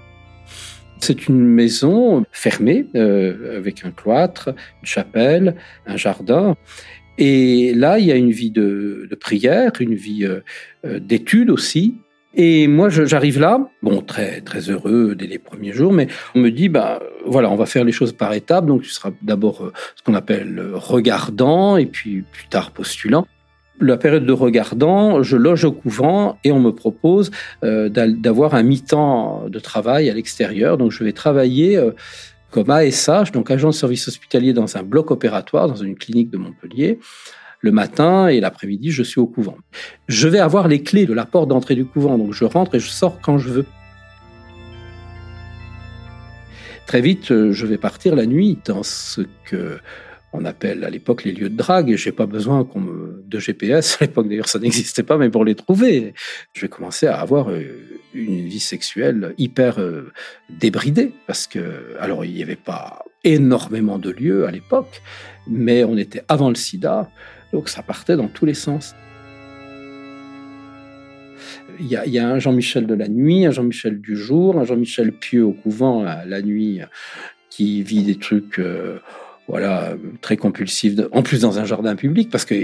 C'est 0.98 1.28
une 1.28 1.44
maison 1.44 2.24
fermée, 2.32 2.86
avec 2.94 3.84
un 3.84 3.92
cloître, 3.92 4.48
une 4.80 4.86
chapelle, 4.86 5.56
un 5.86 5.96
jardin. 5.96 6.56
Et 7.18 7.74
là, 7.74 7.98
il 7.98 8.06
y 8.06 8.12
a 8.12 8.16
une 8.16 8.30
vie 8.30 8.50
de, 8.50 9.06
de 9.08 9.14
prière, 9.14 9.72
une 9.80 9.94
vie 9.94 10.26
d'études 10.84 11.50
aussi. 11.50 11.96
Et 12.34 12.66
moi, 12.66 12.88
j'arrive 12.88 13.38
là, 13.38 13.68
bon, 13.82 14.00
très 14.00 14.40
très 14.40 14.70
heureux 14.70 15.14
dès 15.14 15.26
les 15.26 15.38
premiers 15.38 15.72
jours, 15.72 15.92
mais 15.92 16.08
on 16.34 16.40
me 16.40 16.50
dit, 16.50 16.70
bah 16.70 17.02
voilà, 17.26 17.50
on 17.50 17.56
va 17.56 17.66
faire 17.66 17.84
les 17.84 17.92
choses 17.92 18.12
par 18.12 18.32
étapes. 18.32 18.64
Donc, 18.64 18.82
tu 18.82 18.88
seras 18.88 19.10
d'abord 19.20 19.64
euh, 19.64 19.72
ce 19.96 20.02
qu'on 20.02 20.14
appelle 20.14 20.58
euh, 20.58 20.70
regardant, 20.74 21.76
et 21.76 21.86
puis 21.86 22.22
plus 22.22 22.46
tard 22.48 22.70
postulant. 22.70 23.26
La 23.80 23.98
période 23.98 24.24
de 24.24 24.32
regardant, 24.32 25.22
je 25.22 25.36
loge 25.36 25.64
au 25.64 25.72
couvent 25.72 26.38
et 26.44 26.52
on 26.52 26.60
me 26.60 26.70
propose 26.70 27.30
euh, 27.64 27.88
d'avoir 27.88 28.54
un 28.54 28.62
mi-temps 28.62 29.48
de 29.48 29.58
travail 29.58 30.08
à 30.08 30.14
l'extérieur. 30.14 30.78
Donc, 30.78 30.90
je 30.90 31.04
vais 31.04 31.12
travailler 31.12 31.82
comme 32.50 32.70
ASH, 32.70 33.32
donc 33.32 33.50
agent 33.50 33.70
de 33.70 33.74
service 33.74 34.06
hospitalier 34.06 34.52
dans 34.52 34.76
un 34.76 34.82
bloc 34.82 35.10
opératoire, 35.10 35.68
dans 35.68 35.74
une 35.74 35.96
clinique 35.96 36.30
de 36.30 36.38
Montpellier 36.38 36.98
le 37.62 37.72
matin 37.72 38.28
et 38.28 38.40
l'après-midi, 38.40 38.90
je 38.90 39.02
suis 39.02 39.20
au 39.20 39.26
couvent. 39.26 39.56
Je 40.08 40.28
vais 40.28 40.40
avoir 40.40 40.68
les 40.68 40.82
clés 40.82 41.06
de 41.06 41.14
la 41.14 41.24
porte 41.24 41.48
d'entrée 41.48 41.74
du 41.74 41.86
couvent, 41.86 42.18
donc 42.18 42.34
je 42.34 42.44
rentre 42.44 42.74
et 42.74 42.80
je 42.80 42.88
sors 42.88 43.20
quand 43.20 43.38
je 43.38 43.48
veux. 43.48 43.66
Très 46.86 47.00
vite, 47.00 47.30
euh, 47.30 47.52
je 47.52 47.64
vais 47.64 47.78
partir 47.78 48.14
la 48.16 48.26
nuit 48.26 48.58
dans 48.66 48.82
ce 48.82 49.22
que 49.44 49.78
on 50.32 50.44
appelle 50.44 50.84
à 50.84 50.90
l'époque 50.90 51.24
les 51.24 51.32
lieux 51.32 51.50
de 51.50 51.56
drague. 51.56 51.90
Et 51.90 51.96
j'ai 51.96 52.12
pas 52.12 52.26
besoin 52.26 52.66
de 52.74 53.38
GPS. 53.38 53.96
À 54.00 54.04
l'époque, 54.04 54.28
d'ailleurs, 54.28 54.48
ça 54.48 54.58
n'existait 54.58 55.02
pas, 55.02 55.18
mais 55.18 55.30
pour 55.30 55.44
les 55.44 55.54
trouver, 55.54 56.14
je 56.54 56.62
vais 56.62 56.68
commencer 56.68 57.06
à 57.06 57.20
avoir 57.20 57.50
euh, 57.50 57.62
une 58.14 58.46
vie 58.46 58.60
sexuelle 58.60 59.34
hyper 59.38 59.78
euh, 59.78 60.10
débridée. 60.50 61.12
Parce 61.26 61.46
que, 61.46 61.96
alors, 62.00 62.24
il 62.24 62.32
n'y 62.32 62.42
avait 62.42 62.56
pas 62.56 63.04
énormément 63.24 63.98
de 63.98 64.10
lieux 64.10 64.46
à 64.46 64.50
l'époque, 64.50 65.02
mais 65.46 65.84
on 65.84 65.96
était 65.96 66.22
avant 66.28 66.48
le 66.48 66.56
sida. 66.56 67.10
Donc, 67.52 67.68
ça 67.68 67.82
partait 67.82 68.16
dans 68.16 68.28
tous 68.28 68.46
les 68.46 68.54
sens. 68.54 68.94
Il 71.80 71.86
y, 71.86 72.18
a, 72.18 72.28
un 72.28 72.38
Jean-Michel 72.38 72.86
de 72.86 72.94
la 72.94 73.08
nuit, 73.08 73.44
un 73.44 73.50
Jean-Michel 73.50 74.00
du 74.00 74.16
jour, 74.16 74.58
un 74.58 74.64
Jean-Michel 74.64 75.12
pieux 75.12 75.44
au 75.44 75.52
couvent 75.52 76.04
la 76.04 76.42
nuit 76.42 76.80
qui 77.50 77.82
vit 77.82 78.02
des 78.02 78.16
trucs 78.16 78.58
euh, 78.58 78.98
voilà, 79.52 79.92
très 80.22 80.38
compulsif, 80.38 80.94
en 81.12 81.22
plus 81.22 81.42
dans 81.42 81.58
un 81.58 81.66
jardin 81.66 81.94
public, 81.94 82.30
parce 82.30 82.46
que 82.46 82.54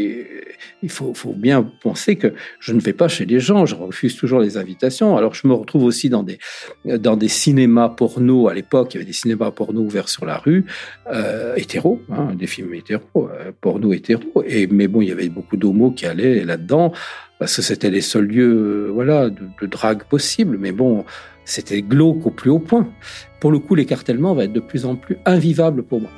il 0.83 0.88
faut, 0.88 1.12
bien 1.37 1.62
penser 1.83 2.16
que 2.16 2.33
je 2.61 2.73
ne 2.73 2.80
vais 2.80 2.95
pas 2.95 3.09
chez 3.09 3.26
les 3.26 3.40
gens, 3.40 3.66
je 3.66 3.75
refuse 3.75 4.16
toujours 4.16 4.40
les 4.40 4.57
invitations. 4.57 5.14
Alors 5.14 5.35
je 5.35 5.47
me 5.47 5.52
retrouve 5.52 5.85
aussi 5.85 6.09
dans 6.09 6.23
des, 6.23 6.38
dans 6.87 7.18
des 7.18 7.28
cinémas 7.28 7.90
porno, 7.90 8.49
à 8.49 8.54
l'époque, 8.54 8.95
il 8.95 8.97
y 8.97 8.99
avait 9.00 9.07
des 9.07 9.12
cinémas 9.12 9.50
porno 9.50 9.83
ouverts 9.83 10.09
sur 10.09 10.25
la 10.25 10.38
rue, 10.38 10.64
euh, 11.12 11.54
hétéros, 11.57 12.00
hein, 12.11 12.35
des 12.35 12.47
films 12.47 12.73
hétéros, 12.73 13.04
euh, 13.16 13.52
porno 13.61 13.92
hétéros, 13.92 14.42
et, 14.47 14.66
mais 14.66 14.88
bon, 14.88 15.02
il 15.02 15.09
y 15.09 15.12
avait 15.12 15.28
beaucoup 15.28 15.59
d'homos 15.59 15.92
qui 15.95 16.07
allaient 16.07 16.42
là-dedans, 16.42 16.95
parce 17.38 17.54
que 17.54 17.61
c'était 17.61 17.90
les 17.90 18.00
seuls 18.00 18.28
lieux 18.28 18.87
euh, 18.87 18.90
voilà, 18.90 19.28
de, 19.28 19.66
drague 19.66 20.04
possibles, 20.04 20.57
mais 20.59 20.73
bon, 20.73 21.04
c'était 21.45 21.83
glauque 21.83 22.25
au 22.25 22.30
plus 22.30 22.49
haut 22.49 22.61
point. 22.61 22.88
Pour 23.40 23.52
le 23.52 23.59
coup, 23.59 23.75
l'écartèlement 23.75 24.35
va 24.35 24.45
être 24.45 24.54
de 24.54 24.61
plus 24.61 24.87
en 24.87 24.97
plus 24.97 25.18
invivable 25.26 25.83
pour 25.83 26.00
moi. 26.00 26.11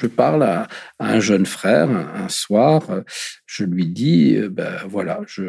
Je 0.00 0.06
parle 0.06 0.42
à, 0.42 0.68
un 0.98 1.20
jeune 1.20 1.46
frère 1.46 1.90
un, 1.90 2.28
soir, 2.28 2.82
je 3.46 3.64
lui 3.64 3.86
dis, 3.86 4.36
euh, 4.36 4.48
ben 4.48 4.72
voilà, 4.88 5.20
je, 5.26 5.44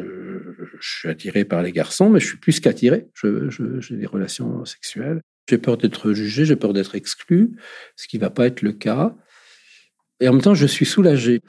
suis 0.80 1.10
attiré 1.10 1.46
par 1.46 1.62
les 1.62 1.72
garçons, 1.72 2.10
mais 2.10 2.20
je 2.20 2.28
suis 2.28 2.38
plus 2.38 2.60
qu'attiré, 2.60 3.08
j'ai 3.24 3.98
des 3.98 4.06
relations 4.06 4.66
sexuelles. 4.66 5.22
J'ai 5.50 5.58
peur 5.58 5.78
d'être 5.78 6.14
jugé, 6.14 6.46
j'ai 6.46 6.56
peur 6.56 6.74
d'être 6.74 6.96
exclu, 6.96 7.52
ce 7.96 8.08
qui 8.08 8.18
va 8.18 8.30
pas 8.30 8.48
être 8.48 8.62
le 8.62 8.74
cas. 8.74 9.16
Et 10.20 10.28
en 10.28 10.34
même 10.34 10.42
temps, 10.42 10.54
je 10.54 10.68
suis 10.68 10.86
soulagé 10.86 11.42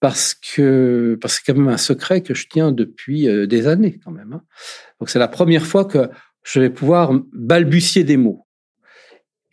parce 0.00 0.34
que 0.34 1.16
parce 1.20 1.38
que 1.38 1.44
c'est 1.46 1.52
quand 1.52 1.58
même 1.58 1.72
un 1.72 1.78
secret 1.78 2.20
que 2.22 2.34
je 2.34 2.46
tiens 2.48 2.72
depuis 2.72 3.28
euh, 3.28 3.46
des 3.46 3.66
années 3.66 3.98
quand 4.04 4.10
même. 4.10 4.32
Hein. 4.32 4.42
Donc 5.00 5.08
c'est 5.08 5.18
la 5.18 5.28
première 5.28 5.64
fois 5.64 5.84
que 5.84 6.10
je 6.42 6.60
vais 6.60 6.70
pouvoir 6.70 7.12
balbutier 7.32 8.04
des 8.04 8.16
mots. 8.16 8.46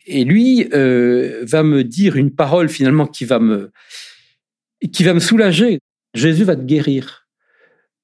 Et 0.06 0.24
lui 0.24 0.68
euh, 0.72 1.44
va 1.44 1.62
me 1.62 1.84
dire 1.84 2.16
une 2.16 2.34
parole 2.34 2.68
finalement 2.68 3.06
qui 3.06 3.24
va 3.24 3.38
me 3.38 3.70
qui 4.92 5.04
va 5.04 5.14
me 5.14 5.20
soulager. 5.20 5.78
Jésus 6.14 6.44
va 6.44 6.56
te 6.56 6.62
guérir. 6.62 7.26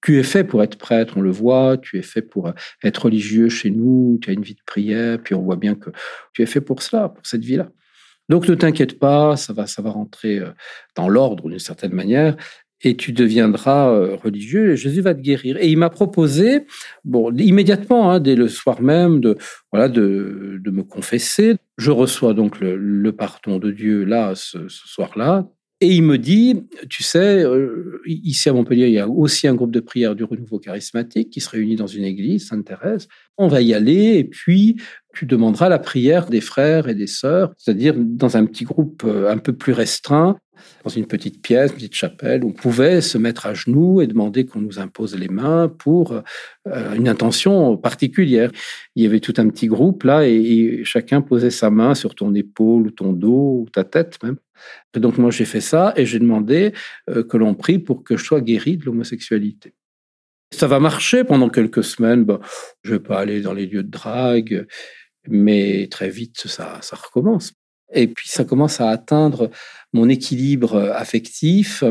Tu 0.01 0.19
es 0.19 0.23
fait 0.23 0.45
pour 0.45 0.63
être 0.63 0.79
prêtre, 0.79 1.15
on 1.17 1.21
le 1.21 1.31
voit. 1.31 1.77
Tu 1.77 1.99
es 1.99 2.03
fait 2.03 2.23
pour 2.23 2.53
être 2.85 3.05
religieux 3.07 3.49
chez 3.49 3.71
nous. 3.71 4.19
Tu 4.23 4.31
as 4.31 4.33
une 4.33 4.43
vie 4.43 4.55
de 4.55 4.63
prière, 4.65 5.21
puis 5.21 5.35
on 5.35 5.43
voit 5.43 5.57
bien 5.57 5.75
que 5.75 5.91
tu 6.33 6.43
es 6.43 6.47
fait 6.47 6.61
pour 6.61 6.83
cela, 6.83 7.09
pour 7.09 7.27
cette 7.27 7.45
vie-là. 7.45 7.69
Donc 8.29 8.47
ne 8.47 8.55
t'inquiète 8.55 8.99
pas, 8.99 9.37
ça 9.37 9.53
va, 9.53 9.67
ça 9.67 9.83
va 9.83 9.91
rentrer 9.91 10.39
euh, 10.39 10.51
dans 10.95 11.09
l'ordre 11.09 11.49
d'une 11.49 11.59
certaine 11.59 11.95
manière 11.95 12.37
et 12.83 12.97
tu 12.97 13.13
deviendras 13.13 13.91
euh, 13.91 14.17
religieux 14.17 14.73
et 14.73 14.77
Jésus 14.77 15.01
va 15.01 15.15
te 15.15 15.21
guérir. 15.21 15.57
Et 15.59 15.69
il 15.69 15.79
m'a 15.79 15.91
proposé, 15.91 16.67
bon, 17.05 17.35
immédiatement, 17.37 18.11
hein, 18.11 18.21
dès 18.21 18.37
le 18.37 18.49
soir 18.49 18.81
même, 18.83 19.21
de 19.21 19.37
voilà, 19.73 19.89
de, 19.89 20.61
me 20.67 20.83
confesser. 20.83 21.57
Je 21.79 21.91
reçois 21.91 22.35
donc 22.35 22.61
le, 22.61 23.11
pardon 23.13 23.59
de 23.59 23.71
Dieu 23.71 24.05
là, 24.05 24.35
ce, 24.35 24.69
soir-là. 24.69 25.49
Et 25.81 25.95
il 25.95 26.03
me 26.03 26.19
dit, 26.19 26.65
tu 26.91 27.05
sais, 27.05 27.45
euh, 27.45 28.01
ici 28.05 28.49
à 28.49 28.53
Montpellier, 28.53 28.89
il 28.89 28.95
y 28.95 28.99
a 28.99 29.09
aussi 29.09 29.47
un 29.47 29.55
groupe 29.55 29.71
de 29.71 29.79
prière 29.79 30.17
du 30.17 30.25
renouveau 30.25 30.59
charismatique 30.59 31.31
qui 31.31 31.41
se 31.41 31.49
réunit 31.49 31.77
dans 31.77 31.87
une 31.87 32.03
église, 32.03 32.49
Sainte-Thérèse. 32.49 33.07
On 33.37 33.47
va 33.47 33.63
y 33.63 33.73
aller 33.75 34.17
et 34.19 34.25
puis 34.25 34.77
tu 35.15 35.25
demanderas 35.25 35.69
la 35.69 35.79
prière 35.79 36.27
des 36.27 36.41
frères 36.41 36.89
et 36.89 36.97
des 36.97 37.07
sœurs, 37.07 37.53
c'est-à-dire 37.57 37.95
dans 37.97 38.37
un 38.37 38.45
petit 38.47 38.65
groupe 38.65 39.05
euh, 39.05 39.31
un 39.31 39.39
peu 39.39 39.53
plus 39.53 39.73
restreint 39.73 40.37
dans 40.85 40.91
une 40.91 41.07
petite 41.07 41.43
pièce, 41.43 41.71
une 41.71 41.77
petite 41.77 41.95
chapelle, 41.95 42.45
on 42.45 42.53
pouvait 42.53 43.01
se 43.01 43.19
mettre 43.19 43.47
à 43.47 43.55
genoux 43.55 44.01
et 44.01 44.07
demander 44.07 44.47
qu'on 44.47 44.61
nous 44.61 44.79
impose 44.79 45.17
les 45.17 45.29
mains 45.29 45.69
pour 45.69 46.13
euh, 46.13 46.95
une 46.95 47.09
intention 47.09 47.77
particulière. 47.77 48.51
Il 48.95 49.03
y 49.03 49.07
avait 49.07 49.21
tout 49.21 49.35
un 49.39 49.49
petit 49.49 49.67
groupe 49.67 50.03
là 50.05 50.27
et, 50.27 50.83
chacun 50.85 51.21
posait 51.21 51.51
sa 51.51 51.71
main 51.71 51.95
sur 51.95 52.15
ton 52.15 52.35
épaule 52.35 52.87
ou 52.87 52.91
ton 52.91 53.13
dos 53.13 53.63
ou 53.63 53.69
ta 53.73 53.85
tête 53.85 54.19
même. 54.23 54.37
Donc 54.97 55.19
moi 55.19 55.31
j'ai 55.31 55.45
fait 55.45 55.61
ça 55.61 55.93
et 55.97 56.07
j'ai 56.07 56.19
demandé 56.19 56.73
euh, 57.11 57.23
que 57.23 57.37
l'on 57.37 57.55
prie 57.55 57.79
pour 57.79 58.05
que 58.05 58.17
je 58.17 58.25
sois 58.25 58.41
guéri 58.41 58.77
de 58.77 58.85
l'homosexualité. 58.85 59.75
Ça 60.51 60.67
va 60.67 60.81
marcher 60.81 61.25
pendant 61.25 61.51
quelques 61.51 61.85
semaines. 61.85 62.25
Bah, 62.25 62.41
je 62.83 62.93
vais 62.93 63.01
pas 63.01 63.21
aller 63.21 63.43
dans 63.43 63.53
les 63.53 63.67
lieux 63.67 63.83
de 63.83 63.91
drague, 63.91 64.67
mais 65.29 65.89
très 65.91 66.09
vite 66.09 66.47
ça 66.47 66.81
recommence. 66.93 67.58
Et 67.93 68.09
puis 68.09 68.29
ça 68.29 68.45
commence 68.45 68.81
à 68.81 68.91
atteindre 68.91 69.51
mon 69.93 70.09
équilibre 70.09 70.77
affectif. 70.95 71.83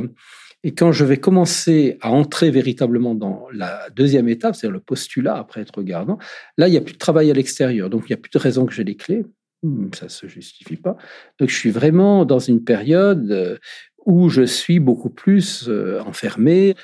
Et 0.64 0.74
quand 0.74 0.92
je 0.92 1.06
vais 1.06 1.18
commencer 1.18 1.98
à 2.02 2.12
entrer 2.12 2.52
véritablement 2.52 3.16
dans 3.16 3.48
la 3.54 3.90
deuxième 3.96 4.28
étape, 4.28 4.56
c'est-à-dire 4.56 4.74
le 4.74 4.80
postulat 4.80 5.38
après 5.38 5.62
être 5.62 5.78
regardant, 5.78 6.18
là, 6.58 6.68
il 6.68 6.72
n'y 6.72 6.78
a 6.78 6.82
plus 6.82 6.94
de 6.94 6.98
travail 6.98 7.30
à 7.30 7.34
l'extérieur. 7.34 7.90
Donc, 7.90 8.04
il 8.06 8.12
n'y 8.12 8.16
a 8.16 8.18
plus 8.18 8.32
de 8.32 8.40
raison 8.40 8.66
que 8.66 8.74
j'ai 8.74 8.84
les 8.84 8.96
clés. 8.96 9.24
Hmm, 9.64 9.90
ça 9.94 10.06
ne 10.06 10.10
se 10.10 10.28
justifie 10.28 10.76
pas. 10.76 10.98
Donc, 11.40 11.50
je 11.50 11.56
suis 11.56 11.70
vraiment 11.70 12.26
dans 12.26 12.40
une 12.40 12.64
période 12.64 13.32
euh, 13.32 13.58
où 14.06 14.30
je 14.30 14.44
suis 14.44 14.80
beaucoup 14.80 15.10
plus 15.10 15.68
euh, 15.68 16.02
enfermé 16.02 16.76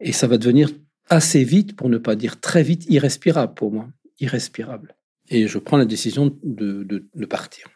et 0.00 0.12
ça 0.12 0.26
va 0.26 0.38
devenir 0.38 0.70
assez 1.08 1.44
vite, 1.44 1.76
pour 1.76 1.88
ne 1.88 1.98
pas 1.98 2.16
dire 2.16 2.40
très 2.40 2.62
vite, 2.62 2.86
irrespirable 2.88 3.54
pour 3.54 3.70
moi. 3.70 3.88
Irrespirable. 4.18 4.96
Et 5.28 5.46
je 5.46 5.58
prends 5.58 5.76
la 5.76 5.84
décision 5.84 6.36
de, 6.42 6.84
de 6.84 7.26
partir. 7.26 7.68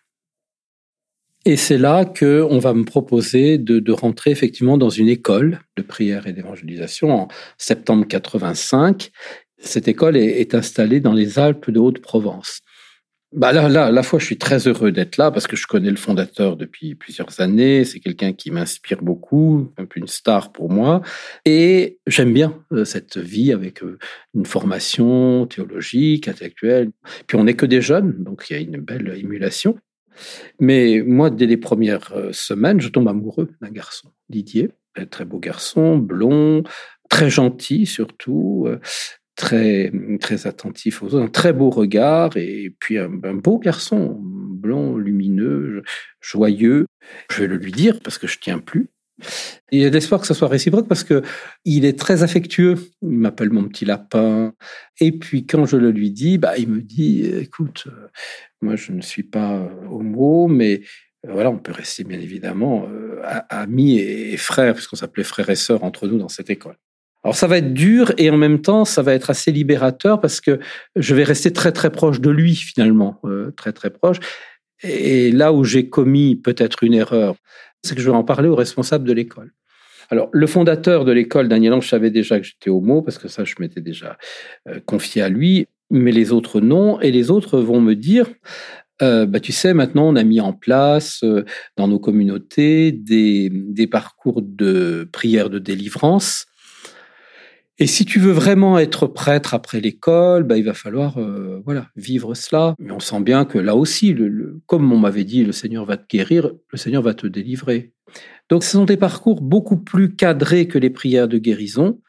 Et 1.46 1.56
c'est 1.56 1.76
là 1.76 2.06
que 2.06 2.46
on 2.48 2.58
va 2.58 2.72
me 2.72 2.84
proposer 2.84 3.58
de, 3.58 3.92
rentrer 3.92 4.30
effectivement 4.30 4.78
dans 4.78 4.88
une 4.88 5.08
école 5.08 5.60
de 5.76 5.82
prière 5.82 6.26
et 6.26 6.32
d'évangélisation 6.32 7.10
en 7.10 7.28
septembre 7.58 8.06
85. 8.08 9.10
Cette 9.58 9.88
école 9.88 10.16
est, 10.16 10.40
est 10.40 10.54
installée 10.54 11.00
dans 11.00 11.12
les 11.12 11.38
Alpes 11.38 11.70
de 11.70 11.78
Haute-Provence. 11.78 12.60
Bah 13.34 13.52
là, 13.52 13.68
là, 13.68 13.86
à 13.86 13.90
la 13.90 14.04
fois, 14.04 14.20
je 14.20 14.26
suis 14.26 14.38
très 14.38 14.68
heureux 14.68 14.92
d'être 14.92 15.16
là 15.16 15.32
parce 15.32 15.48
que 15.48 15.56
je 15.56 15.66
connais 15.66 15.90
le 15.90 15.96
fondateur 15.96 16.56
depuis 16.56 16.94
plusieurs 16.94 17.40
années. 17.40 17.84
C'est 17.84 17.98
quelqu'un 17.98 18.32
qui 18.32 18.52
m'inspire 18.52 19.02
beaucoup, 19.02 19.72
un 19.76 19.86
peu 19.86 19.98
une 19.98 20.06
star 20.06 20.52
pour 20.52 20.70
moi. 20.70 21.02
Et 21.44 21.98
j'aime 22.06 22.32
bien 22.32 22.64
euh, 22.72 22.84
cette 22.84 23.18
vie 23.18 23.52
avec 23.52 23.82
euh, 23.82 23.98
une 24.34 24.46
formation 24.46 25.46
théologique, 25.46 26.28
intellectuelle. 26.28 26.92
Puis 27.26 27.36
on 27.36 27.44
n'est 27.44 27.54
que 27.54 27.66
des 27.66 27.82
jeunes, 27.82 28.14
donc 28.22 28.46
il 28.48 28.52
y 28.52 28.56
a 28.56 28.62
une 28.62 28.80
belle 28.80 29.12
émulation. 29.18 29.76
Mais 30.60 31.02
moi, 31.04 31.30
dès 31.30 31.46
les 31.46 31.56
premières 31.56 32.12
euh, 32.14 32.32
semaines, 32.32 32.80
je 32.80 32.88
tombe 32.88 33.08
amoureux 33.08 33.50
d'un 33.60 33.70
garçon, 33.70 34.12
Didier. 34.28 34.70
Un 34.96 35.06
très 35.06 35.24
beau 35.24 35.38
garçon, 35.38 35.98
blond, 35.98 36.62
très 37.10 37.30
gentil 37.30 37.86
surtout, 37.86 38.64
euh, 38.68 38.80
très, 39.36 39.92
très 40.20 40.46
attentif 40.46 41.02
aux 41.02 41.06
autres, 41.06 41.24
un 41.24 41.28
très 41.28 41.52
beau 41.52 41.70
regard, 41.70 42.36
et 42.36 42.74
puis 42.78 42.98
un, 42.98 43.08
beau 43.08 43.58
garçon, 43.58 44.18
blond, 44.20 44.96
lumineux, 44.96 45.82
joyeux. 46.20 46.86
Je 47.30 47.42
vais 47.42 47.48
le 47.48 47.56
lui 47.56 47.72
dire 47.72 48.00
parce 48.00 48.18
que 48.18 48.26
je 48.26 48.38
tiens 48.38 48.58
plus. 48.58 48.90
Il 49.70 49.80
y 49.80 49.84
a 49.84 49.90
l'espoir 49.90 50.20
que 50.20 50.26
ce 50.26 50.34
soit 50.34 50.48
réciproque 50.48 50.88
parce 50.88 51.04
que 51.04 51.22
il 51.64 51.84
est 51.84 51.98
très 51.98 52.22
affectueux. 52.22 52.76
Il 53.02 53.18
m'appelle 53.18 53.50
mon 53.50 53.64
petit 53.64 53.84
lapin. 53.84 54.52
Et 55.00 55.12
puis 55.12 55.46
quand 55.46 55.66
je 55.66 55.76
le 55.76 55.90
lui 55.90 56.10
dis, 56.10 56.38
bah, 56.38 56.56
il 56.58 56.68
me 56.68 56.80
dit, 56.80 57.24
écoute, 57.24 57.84
euh, 57.86 58.08
moi, 58.62 58.76
je 58.76 58.92
ne 58.92 59.00
suis 59.00 59.22
pas 59.22 59.54
euh, 59.54 59.68
homo, 59.88 60.48
mais 60.48 60.82
euh, 61.26 61.32
voilà, 61.32 61.50
on 61.50 61.58
peut 61.58 61.72
rester 61.72 62.04
bien 62.04 62.20
évidemment 62.20 62.86
amis 63.48 63.98
et 63.98 64.36
frères, 64.36 64.74
puisqu'on 64.74 64.96
s'appelait 64.96 65.24
frères 65.24 65.48
et 65.48 65.56
sœurs 65.56 65.82
entre 65.82 66.06
nous 66.06 66.18
dans 66.18 66.28
cette 66.28 66.50
école. 66.50 66.76
Alors 67.22 67.34
ça 67.34 67.46
va 67.46 67.56
être 67.56 67.72
dur 67.72 68.12
et 68.18 68.28
en 68.28 68.36
même 68.36 68.60
temps 68.60 68.84
ça 68.84 69.00
va 69.00 69.14
être 69.14 69.30
assez 69.30 69.50
libérateur 69.50 70.20
parce 70.20 70.42
que 70.42 70.60
je 70.94 71.14
vais 71.14 71.24
rester 71.24 71.54
très 71.54 71.72
très 71.72 71.88
proche 71.90 72.20
de 72.20 72.28
lui 72.28 72.54
finalement, 72.54 73.18
très 73.56 73.72
très 73.72 73.88
proche. 73.88 74.18
Et 74.84 75.32
là 75.32 75.52
où 75.52 75.64
j'ai 75.64 75.88
commis 75.88 76.36
peut-être 76.36 76.84
une 76.84 76.94
erreur, 76.94 77.34
c'est 77.82 77.94
que 77.94 78.00
je 78.00 78.10
vais 78.10 78.16
en 78.16 78.24
parler 78.24 78.48
au 78.48 78.54
responsable 78.54 79.08
de 79.08 79.12
l'école. 79.12 79.52
Alors, 80.10 80.28
le 80.32 80.46
fondateur 80.46 81.04
de 81.04 81.12
l'école, 81.12 81.48
Daniel 81.48 81.72
Ange, 81.72 81.88
savait 81.88 82.10
déjà 82.10 82.38
que 82.38 82.46
j'étais 82.46 82.70
homo, 82.70 83.02
parce 83.02 83.18
que 83.18 83.28
ça, 83.28 83.44
je 83.44 83.54
m'étais 83.58 83.80
déjà 83.80 84.18
confié 84.86 85.22
à 85.22 85.28
lui. 85.28 85.66
mais 85.90 86.12
les 86.12 86.30
autres 86.30 86.60
non. 86.60 87.00
Et 87.00 87.10
les 87.10 87.30
autres 87.30 87.58
vont 87.58 87.80
me 87.80 87.94
dire, 87.94 88.26
euh, 89.02 89.26
bah, 89.26 89.40
tu 89.40 89.52
sais, 89.52 89.74
maintenant, 89.74 90.08
on 90.08 90.16
a 90.16 90.22
mis 90.22 90.40
en 90.40 90.52
place 90.52 91.22
euh, 91.24 91.44
dans 91.76 91.88
nos 91.88 91.98
communautés 91.98 92.92
des, 92.92 93.50
des, 93.50 93.86
parcours 93.86 94.40
de 94.42 95.08
prière 95.12 95.50
de 95.50 95.58
délivrance. 95.58 96.46
Et 97.78 97.88
si 97.88 98.04
tu 98.04 98.20
veux 98.20 98.30
vraiment 98.30 98.78
être 98.78 99.08
prêtre 99.08 99.52
après 99.52 99.80
l'école, 99.80 100.44
bah, 100.44 100.56
il 100.56 100.64
va 100.64 100.74
falloir 100.74 101.18
euh, 101.18 101.60
voilà 101.64 101.88
vivre 101.96 102.34
cela. 102.34 102.74
Mais 102.78 102.92
on 102.92 103.00
sent 103.00 103.20
bien 103.20 103.44
que 103.44 103.58
là 103.58 103.74
aussi, 103.74 104.12
le, 104.12 104.60
comme 104.66 104.92
on 104.92 104.98
m'avait 104.98 105.24
dit, 105.24 105.42
le 105.42 105.52
Seigneur 105.52 105.84
va 105.84 105.96
te 105.96 106.06
guérir, 106.08 106.52
le 106.70 106.78
Seigneur 106.78 107.02
va 107.02 107.14
te 107.14 107.26
délivrer. 107.26 107.92
Donc, 108.48 108.62
ce 108.62 108.72
sont 108.72 108.84
des 108.84 108.96
parcours 108.96 109.40
beaucoup 109.40 109.76
plus 109.76 110.14
cadrés 110.14 110.68
que 110.68 110.78
les 110.78 110.90
prières 110.90 111.26
de 111.26 111.38
guérison. 111.38 112.00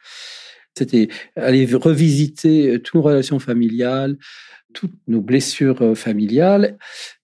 C'était 0.78 1.08
aller 1.36 1.66
revisiter 1.74 2.80
toutes 2.84 2.96
nos 2.96 3.02
relations 3.02 3.40
familiales, 3.40 4.18
toutes 4.74 4.94
nos 5.08 5.22
blessures 5.22 5.82
euh, 5.82 5.96
familiales. 5.96 6.78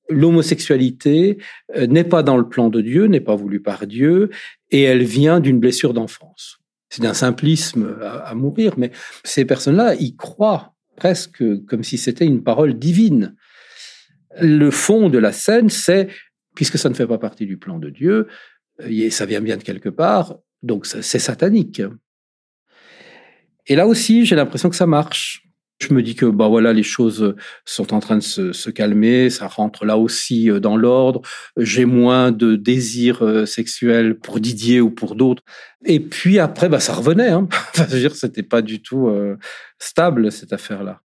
L'homosexualité 0.09 1.37
euh, 1.75 1.85
n'est 1.85 2.05
pas 2.05 2.23
dans 2.23 2.37
le 2.37 2.49
plan 2.49 2.69
de 2.69 2.81
Dieu, 2.81 3.05
n'est 3.05 3.21
pas 3.21 3.35
voulue 3.35 3.61
par 3.61 3.85
Dieu, 3.85 4.29
et 4.71 4.81
elle 4.81 5.03
vient 5.03 5.39
d'une 5.39 5.59
blessure 5.59 5.93
d'enfance. 5.93 6.60
C'est 6.91 7.01
d'un 7.01 7.13
simplisme 7.13 7.97
à, 8.01 8.35
mourir, 8.35 8.73
mais 8.77 8.91
ces 9.23 9.45
personnes-là 9.45 9.95
y 9.95 10.15
croient 10.15 10.75
presque 10.97 11.41
comme 11.65 11.83
si 11.83 11.97
c'était 11.97 12.25
une 12.25 12.43
parole 12.43 12.77
divine. 12.77 13.35
Le 14.39 14.69
fond 14.71 15.09
de 15.09 15.17
la 15.17 15.31
scène, 15.31 15.69
c'est, 15.69 16.09
puisque 16.53 16.77
ça 16.77 16.89
ne 16.89 16.93
fait 16.93 17.07
pas 17.07 17.17
partie 17.17 17.45
du 17.45 17.57
plan 17.57 17.79
de 17.79 17.89
Dieu, 17.89 18.27
euh, 18.81 18.87
et 18.89 19.09
ça 19.09 19.25
vient 19.25 19.41
bien 19.41 19.55
de 19.55 19.63
quelque 19.63 19.89
part, 19.89 20.37
donc 20.63 20.85
c'est 20.85 21.19
satanique. 21.19 21.81
Et 23.67 23.75
là 23.75 23.87
aussi, 23.87 24.25
j'ai 24.25 24.35
l'impression 24.35 24.69
que 24.69 24.75
ça 24.75 24.85
marche. 24.85 25.47
Je 25.81 25.93
me 25.95 26.03
dis 26.03 26.13
que 26.13 26.27
bah 26.27 26.47
voilà, 26.47 26.73
les 26.73 26.83
choses 26.83 27.35
sont 27.65 27.93
en 27.93 27.99
train 27.99 28.17
de 28.17 28.21
se, 28.21 28.69
calmer, 28.69 29.31
ça 29.31 29.47
rentre 29.47 29.83
là 29.83 29.97
aussi 29.97 30.49
euh, 30.49 30.59
dans 30.59 30.77
l'ordre. 30.77 31.21
J'ai 31.57 31.85
moins 31.85 32.31
de 32.31 32.55
désirs 32.55 33.23
euh, 33.23 33.45
sexuels 33.45 34.19
pour 34.19 34.39
Didier 34.39 34.79
ou 34.79 34.91
pour 34.91 35.15
d'autres. 35.15 35.41
Et 35.85 35.99
puis 35.99 36.37
après, 36.37 36.69
bah 36.69 36.79
ça 36.79 36.93
revenait. 36.93 37.29
Hein. 37.29 37.49
Je 37.75 37.83
veux 37.83 37.99
dire, 37.99 38.15
c'était 38.15 38.43
pas 38.43 38.61
du 38.61 38.81
tout 38.81 39.07
euh, 39.07 39.37
stable 39.79 40.31
cette 40.31 40.53
affaire-là. 40.53 41.01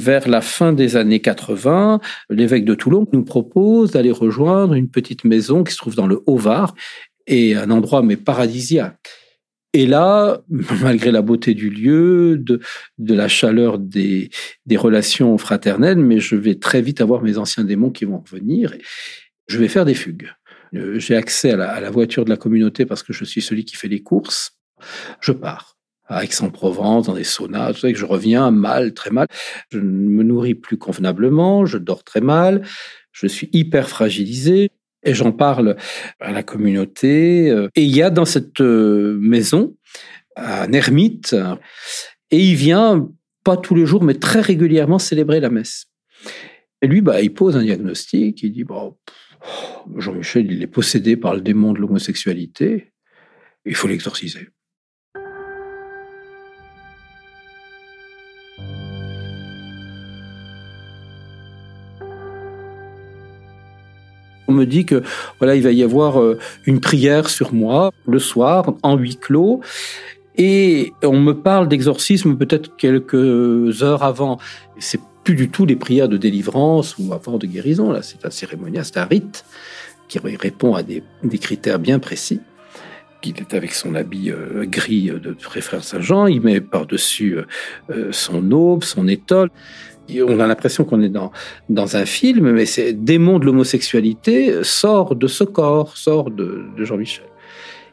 Vers 0.00 0.28
la 0.28 0.40
fin 0.40 0.72
des 0.72 0.96
années 0.96 1.20
80, 1.20 2.00
l'évêque 2.30 2.64
de 2.64 2.74
Toulon 2.74 3.06
nous 3.12 3.24
propose 3.24 3.92
d'aller 3.92 4.10
rejoindre 4.10 4.74
une 4.74 4.90
petite 4.90 5.22
maison 5.22 5.62
qui 5.62 5.72
se 5.72 5.78
trouve 5.78 5.94
dans 5.94 6.08
le 6.08 6.20
Haut-Var 6.26 6.74
et 7.28 7.54
un 7.54 7.70
endroit 7.70 8.02
mais 8.02 8.16
paradisiaque. 8.16 9.21
Et 9.72 9.86
là, 9.86 10.42
malgré 10.82 11.10
la 11.10 11.22
beauté 11.22 11.54
du 11.54 11.70
lieu, 11.70 12.36
de, 12.38 12.60
de 12.98 13.14
la 13.14 13.28
chaleur 13.28 13.78
des, 13.78 14.30
des 14.66 14.76
relations 14.76 15.36
fraternelles, 15.38 15.98
mais 15.98 16.20
je 16.20 16.36
vais 16.36 16.56
très 16.56 16.82
vite 16.82 17.00
avoir 17.00 17.22
mes 17.22 17.38
anciens 17.38 17.64
démons 17.64 17.90
qui 17.90 18.04
vont 18.04 18.18
revenir. 18.18 18.74
Je 19.48 19.58
vais 19.58 19.68
faire 19.68 19.84
des 19.84 19.94
fugues. 19.94 20.30
Euh, 20.74 20.98
j'ai 20.98 21.16
accès 21.16 21.52
à 21.52 21.56
la, 21.56 21.70
à 21.70 21.80
la 21.80 21.90
voiture 21.90 22.24
de 22.24 22.30
la 22.30 22.36
communauté 22.36 22.86
parce 22.86 23.02
que 23.02 23.12
je 23.12 23.24
suis 23.24 23.42
celui 23.42 23.64
qui 23.64 23.76
fait 23.76 23.88
les 23.88 24.02
courses. 24.02 24.58
Je 25.20 25.32
pars 25.32 25.76
à 26.06 26.24
Aix-en-Provence, 26.24 27.06
dans 27.06 27.14
des 27.14 27.24
saunas, 27.24 27.72
que 27.72 27.94
je 27.94 28.04
reviens 28.04 28.50
mal, 28.50 28.92
très 28.92 29.10
mal. 29.10 29.26
Je 29.70 29.78
ne 29.78 29.84
me 29.84 30.22
nourris 30.22 30.54
plus 30.54 30.76
convenablement, 30.76 31.64
je 31.64 31.78
dors 31.78 32.04
très 32.04 32.20
mal, 32.20 32.62
je 33.12 33.26
suis 33.26 33.48
hyper 33.52 33.88
fragilisé. 33.88 34.70
Et 35.04 35.14
j'en 35.14 35.32
parle 35.32 35.76
à 36.20 36.32
la 36.32 36.42
communauté. 36.42 37.50
Euh, 37.50 37.68
et 37.74 37.82
il 37.82 37.94
y 37.94 38.02
a 38.02 38.10
dans 38.10 38.24
cette 38.24 38.60
euh, 38.60 39.18
maison 39.20 39.76
un 40.36 40.72
ermite, 40.72 41.36
et 42.30 42.38
il 42.38 42.54
vient, 42.54 43.06
pas 43.44 43.58
tous 43.58 43.74
les 43.74 43.84
jours, 43.84 44.02
mais 44.02 44.14
très 44.14 44.40
régulièrement 44.40 44.98
célébrer 44.98 45.40
la 45.40 45.50
messe. 45.50 45.86
Et 46.80 46.86
lui, 46.86 47.02
bah, 47.02 47.20
il 47.20 47.34
pose 47.34 47.56
un 47.56 47.62
diagnostic, 47.62 48.42
il 48.42 48.52
dit, 48.52 48.64
bon, 48.64 48.96
Jean-Michel, 49.96 50.50
il 50.50 50.62
est 50.62 50.68
possédé 50.68 51.16
par 51.16 51.34
le 51.34 51.40
démon 51.40 51.72
de 51.72 51.80
l'homosexualité, 51.80 52.92
il 53.64 53.74
faut 53.74 53.88
l'exorciser. 53.88 54.48
On 64.52 64.54
me 64.54 64.66
dit 64.66 64.84
que 64.84 65.02
voilà, 65.38 65.56
il 65.56 65.62
va 65.62 65.72
y 65.72 65.82
avoir 65.82 66.20
euh, 66.20 66.38
une 66.66 66.80
prière 66.80 67.30
sur 67.30 67.54
moi 67.54 67.90
le 68.06 68.18
soir 68.18 68.74
en 68.82 68.98
huis 68.98 69.16
clos. 69.16 69.60
Et 70.36 70.92
on 71.02 71.18
me 71.18 71.32
parle 71.32 71.68
d'exorcisme 71.68 72.36
peut-être 72.36 72.76
quelques 72.76 73.82
heures 73.82 74.02
avant. 74.02 74.38
C'est 74.78 75.00
plus 75.24 75.34
du 75.34 75.48
tout 75.48 75.64
les 75.64 75.76
prières 75.76 76.08
de 76.08 76.18
délivrance 76.18 76.96
ou 76.98 77.14
avant 77.14 77.38
de 77.38 77.46
guérison. 77.46 77.90
Là, 77.92 78.02
c'est 78.02 78.26
un 78.26 78.30
cérémonial, 78.30 78.84
c'est 78.84 78.98
un 78.98 79.06
rite 79.06 79.46
qui 80.08 80.18
répond 80.18 80.74
à 80.74 80.82
des, 80.82 81.02
critères 81.40 81.78
bien 81.78 81.98
précis. 81.98 82.40
Il 83.24 83.38
est 83.38 83.54
avec 83.54 83.72
son 83.72 83.94
habit 83.94 84.30
euh, 84.30 84.66
gris 84.66 85.10
de 85.10 85.34
Frère 85.60 85.84
Saint-Jean, 85.84 86.26
il 86.26 86.42
met 86.42 86.60
par-dessus 86.60 87.38
euh, 87.88 88.12
son 88.12 88.50
aube, 88.50 88.84
son 88.84 89.08
étole 89.08 89.48
on 90.10 90.40
a 90.40 90.46
l'impression 90.46 90.84
qu'on 90.84 91.02
est 91.02 91.08
dans, 91.08 91.32
dans 91.68 91.96
un 91.96 92.04
film, 92.04 92.50
mais 92.52 92.66
c'est 92.66 92.92
démon 92.92 93.38
de 93.38 93.46
l'homosexualité 93.46 94.62
sort 94.62 95.16
de 95.16 95.26
ce 95.26 95.44
corps, 95.44 95.96
sort 95.96 96.30
de, 96.30 96.64
Jean-Michel. 96.78 97.26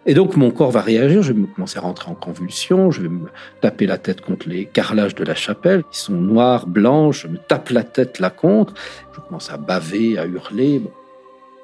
Et 0.06 0.13
donc 0.13 0.38
mon 0.38 0.50
corps 0.50 0.72
va 0.72 0.82
réagir, 0.82 1.22
je 1.22 1.34
vais 1.34 1.39
me 1.39 1.48
commencer 1.48 1.78
à 1.78 1.82
rentrer 1.82 2.10
en 2.10 2.15
convulsion, 2.15 2.89
je 2.89 3.02
vais 3.02 3.10
me 3.10 3.28
taper 3.62 3.86
la 3.86 3.98
tête 3.98 4.22
contre 4.22 4.48
les 4.48 4.65
carrelages 4.65 5.13
de 5.13 5.24
la 5.24 5.36
chapelle, 5.36 5.84
qui 5.91 6.00
sont 6.00 6.13
noirs, 6.13 6.67
blancs, 6.67 7.13
je 7.13 7.28
me 7.28 7.38
tape 7.38 7.69
la 7.69 7.84
tête 7.84 8.19
là 8.19 8.30
contre, 8.30 8.74
je 9.13 9.19
commence 9.19 9.52
à 9.52 9.58
baver, 9.58 10.17
à 10.17 10.26
hurler. 10.26 10.82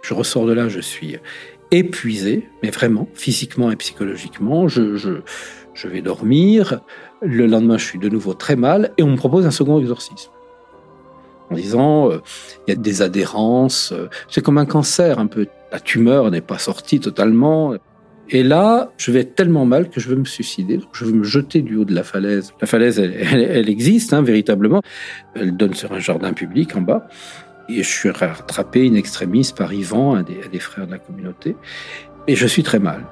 Je 0.01 0.13
ressors 0.13 0.45
de 0.45 0.53
là, 0.53 0.69
je 0.69 0.81
suis 0.81 1.17
épuisé, 1.71 2.47
mais 2.62 2.69
vraiment, 2.69 3.08
physiquement 3.15 3.71
et 3.71 3.75
psychologiquement, 3.77 4.67
je, 4.67 4.95
je 4.95 5.88
vais 5.88 6.01
dormir, 6.01 6.81
le 7.21 7.47
lendemain 7.47 7.77
je 7.77 7.86
suis 7.86 7.99
de 7.99 8.10
nouveau 8.10 8.34
très 8.34 8.55
mal, 8.55 8.91
et 8.97 9.03
on 9.03 9.12
me 9.12 9.17
propose 9.17 9.47
un 9.47 9.51
second 9.51 9.79
exorcisme 9.79 10.29
en 11.49 11.55
disant 11.55 12.12
euh, 12.12 12.21
il 12.67 12.71
y 12.71 12.73
a 12.73 12.79
des 12.79 13.01
adhérences, 13.01 13.91
euh, 13.91 14.10
c'est 14.29 14.43
comme 14.43 14.58
un 14.58 14.65
cancer 14.65 15.19
un 15.19 15.27
peu. 15.27 15.47
La 15.71 15.79
tumeur 15.79 16.31
n'est 16.31 16.41
pas 16.41 16.58
sortie 16.58 16.99
totalement. 16.99 17.73
Et 18.29 18.43
là, 18.43 18.91
je 18.97 19.12
vais 19.12 19.19
être 19.21 19.36
tellement 19.36 19.65
mal 19.65 19.89
que 19.89 19.99
je 19.99 20.10
veux 20.10 20.15
me 20.15 20.25
suicider. 20.25 20.79
je 20.93 21.05
veux 21.05 21.13
me 21.13 21.23
jeter 21.23 21.62
du 21.62 21.75
haut 21.75 21.86
de 21.86 21.93
la 21.93 22.03
falaise. 22.03 22.53
La 22.60 22.67
falaise, 22.67 22.99
elle, 22.99 23.69
existe 23.69 24.13
hein, 24.13 24.23
véritablement. 24.23 24.81
Elle 25.36 25.55
donne 25.55 25.75
sur 25.75 25.91
un 25.91 25.99
jardin 25.99 26.34
public 26.34 26.75
en 26.75 26.81
bas. 26.81 27.08
Et 27.69 27.84
je 27.84 27.89
suis 27.89 28.10
rattrapé 28.10 28.88
in 28.88 28.95
extremis 28.95 29.51
par 29.55 29.73
Yvan, 29.73 30.15
un 30.15 30.23
des, 30.23 30.39
un 30.45 30.49
des 30.49 30.60
frères 30.60 30.88
de 30.88 30.91
la 30.91 30.99
communauté. 30.99 31.55
Et 32.27 32.36
je 32.36 32.47
suis 32.47 32.63
très 32.63 32.79
mal. 32.79 33.05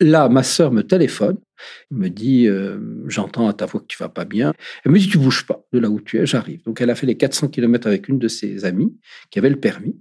Là, 0.00 0.30
ma 0.30 0.42
sœur 0.42 0.72
me 0.72 0.82
téléphone, 0.82 1.36
me 1.90 2.08
dit 2.08 2.46
euh, 2.46 2.78
J'entends 3.06 3.48
à 3.48 3.52
ta 3.52 3.66
voix 3.66 3.80
que 3.80 3.86
tu 3.86 3.98
vas 3.98 4.08
pas 4.08 4.24
bien. 4.24 4.54
Elle 4.84 4.92
me 4.92 4.98
dit 4.98 5.08
Tu 5.08 5.18
bouges 5.18 5.46
pas 5.46 5.62
de 5.72 5.78
là 5.78 5.90
où 5.90 6.00
tu 6.00 6.18
es, 6.18 6.26
j'arrive. 6.26 6.62
Donc, 6.64 6.80
elle 6.80 6.88
a 6.88 6.94
fait 6.94 7.06
les 7.06 7.16
400 7.16 7.48
km 7.48 7.86
avec 7.86 8.08
une 8.08 8.18
de 8.18 8.28
ses 8.28 8.64
amies 8.64 8.96
qui 9.30 9.38
avait 9.38 9.50
le 9.50 9.60
permis. 9.60 10.00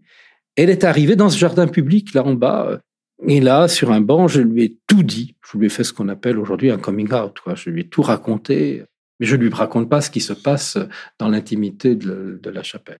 Elle 0.56 0.70
est 0.70 0.86
arrivée 0.86 1.16
dans 1.16 1.30
ce 1.30 1.38
jardin 1.38 1.68
public, 1.68 2.14
là 2.14 2.24
en 2.26 2.34
bas. 2.34 2.82
Et 3.28 3.42
là, 3.42 3.68
sur 3.68 3.92
un 3.92 4.00
banc, 4.00 4.30
je 4.30 4.42
lui 4.42 4.64
ai 4.64 4.78
tout 4.88 5.04
dit. 5.04 5.36
Je 5.52 5.58
lui 5.58 5.66
ai 5.66 5.70
fait 5.70 5.84
ce 5.84 5.92
qu'on 5.92 6.08
appelle 6.08 6.40
aujourd'hui 6.40 6.72
un 6.72 6.78
coming 6.78 7.12
out. 7.14 7.38
Je 7.56 7.70
lui 7.70 7.82
ai 7.82 7.88
tout 7.90 8.02
raconté. 8.02 8.86
Mais 9.20 9.26
je 9.26 9.36
ne 9.36 9.44
lui 9.44 9.54
raconte 9.54 9.90
pas 9.90 10.00
ce 10.00 10.10
qui 10.10 10.22
se 10.22 10.32
passe 10.32 10.78
dans 11.18 11.28
l'intimité 11.28 11.96
de, 11.96 12.40
de 12.42 12.50
la 12.50 12.64
chapelle. 12.64 13.00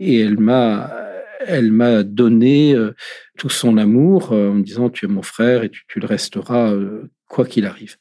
Et 0.00 0.18
elle 0.18 0.40
m'a 0.40 0.90
elle 1.46 1.72
m'a 1.72 2.02
donné 2.02 2.74
euh, 2.74 2.94
tout 3.38 3.48
son 3.48 3.78
amour 3.78 4.32
euh, 4.32 4.50
en 4.50 4.54
me 4.54 4.62
disant 4.62 4.90
tu 4.90 5.06
es 5.06 5.08
mon 5.08 5.22
frère 5.22 5.62
et 5.62 5.70
tu, 5.70 6.00
le 6.00 6.06
resteras 6.06 6.72
euh, 6.72 7.10
quoi 7.28 7.44
qu'il 7.44 7.66
arrive. 7.66 7.96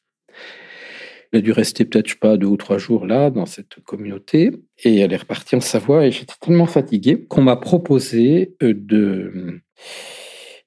Elle 1.31 1.39
a 1.39 1.41
dû 1.41 1.51
rester 1.51 1.85
peut-être, 1.85 2.19
pas, 2.19 2.37
deux 2.37 2.47
ou 2.47 2.57
trois 2.57 2.79
jours 2.79 3.05
là, 3.05 3.29
dans 3.29 3.45
cette 3.45 3.79
communauté, 3.85 4.51
et 4.83 4.97
elle 4.99 5.13
est 5.13 5.17
repartie 5.17 5.55
en 5.55 5.61
Savoie, 5.61 6.07
et 6.07 6.11
j'étais 6.11 6.33
tellement 6.41 6.65
fatigué 6.65 7.23
qu'on 7.27 7.43
m'a 7.43 7.55
proposé 7.55 8.55
de 8.61 9.61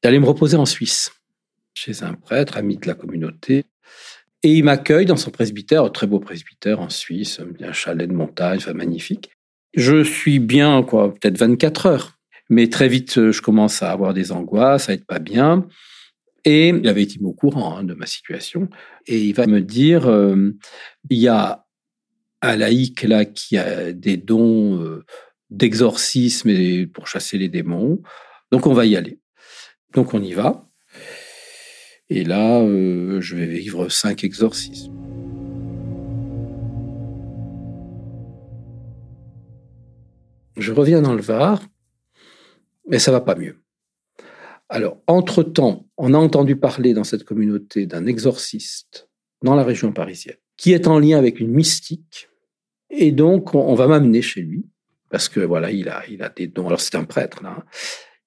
d'aller 0.04 0.20
me 0.20 0.26
reposer 0.26 0.56
en 0.56 0.64
Suisse, 0.64 1.11
chez 1.74 2.04
un 2.04 2.14
prêtre, 2.14 2.56
ami 2.56 2.76
de 2.76 2.87
la 2.87 2.94
communauté. 2.94 3.64
Et 4.44 4.52
il 4.54 4.64
m'accueille 4.64 5.06
dans 5.06 5.16
son 5.16 5.30
presbytère, 5.30 5.85
un 5.85 5.90
très 5.90 6.06
beau 6.06 6.20
presbytère 6.20 6.80
en 6.80 6.90
Suisse, 6.90 7.40
un 7.61 7.72
chalet 7.72 8.08
de 8.08 8.14
montagne, 8.14 8.61
magnifique. 8.72 9.30
Je 9.74 10.04
suis 10.04 10.38
bien, 10.38 10.82
quoi, 10.85 11.12
peut-être 11.12 11.38
24 11.38 11.87
heures. 11.87 12.21
Mais 12.52 12.68
très 12.68 12.86
vite, 12.86 13.16
euh, 13.16 13.32
je 13.32 13.40
commence 13.40 13.82
à 13.82 13.90
avoir 13.90 14.12
des 14.12 14.30
angoisses, 14.30 14.90
à 14.90 14.92
être 14.92 15.06
pas 15.06 15.20
bien. 15.20 15.66
Et 16.44 16.68
il 16.68 16.86
avait 16.86 17.04
été 17.04 17.18
au 17.22 17.32
courant 17.32 17.78
hein, 17.78 17.82
de 17.82 17.94
ma 17.94 18.04
situation. 18.04 18.68
Et 19.06 19.22
il 19.22 19.32
va 19.32 19.46
me 19.46 19.62
dire, 19.62 20.06
euh, 20.06 20.54
il 21.08 21.18
y 21.18 21.28
a 21.28 21.64
un 22.42 22.56
laïc 22.56 23.04
là 23.04 23.24
qui 23.24 23.56
a 23.56 23.94
des 23.94 24.18
dons 24.18 24.78
euh, 24.82 25.02
d'exorcisme 25.48 26.50
pour 26.88 27.06
chasser 27.06 27.38
les 27.38 27.48
démons. 27.48 28.02
Donc 28.50 28.66
on 28.66 28.74
va 28.74 28.84
y 28.84 28.96
aller. 28.96 29.18
Donc 29.94 30.12
on 30.12 30.22
y 30.22 30.34
va. 30.34 30.68
Et 32.10 32.22
là, 32.22 32.60
je 32.60 33.34
vais 33.34 33.46
vivre 33.46 33.88
cinq 33.88 34.24
exorcismes. 34.24 34.92
Je 40.58 40.72
reviens 40.72 41.00
dans 41.00 41.14
le 41.14 41.22
Var, 41.22 41.62
mais 42.88 42.99
ça 42.99 43.12
va 43.12 43.21
pas 43.21 43.35
mieux. 43.35 43.57
Alors, 44.68 45.03
entre-temps, 45.07 45.87
on 45.99 46.14
a 46.14 46.18
entendu 46.18 46.57
parler 46.57 46.95
dans 46.95 47.05
cette 47.05 47.25
communauté 47.25 47.87
d'un 47.87 48.07
exorciste 48.07 49.09
dans 49.42 49.55
la 49.55 49.64
région 49.64 49.92
parisienne 49.92 50.37
qui 50.57 50.73
est 50.73 50.87
en 50.87 51.01
lien 51.01 51.18
avec 51.18 51.40
une 51.40 51.51
mystique. 51.51 52.29
Et 52.88 53.11
donc, 53.11 53.55
on, 53.55 53.75
va 53.75 53.88
m'amener 53.88 54.23
chez 54.23 54.42
lui 54.42 54.66
parce 55.11 55.29
que 55.29 55.40
voilà, 55.40 55.73
il 55.73 55.88
a, 55.88 56.05
il 56.09 56.23
a 56.23 56.29
des 56.29 56.47
dons. 56.47 56.68
Alors, 56.68 56.81
c'est 56.81 56.95
un 56.95 57.05
prêtre 57.05 57.42
là. 57.42 57.57
Hein. 57.59 57.64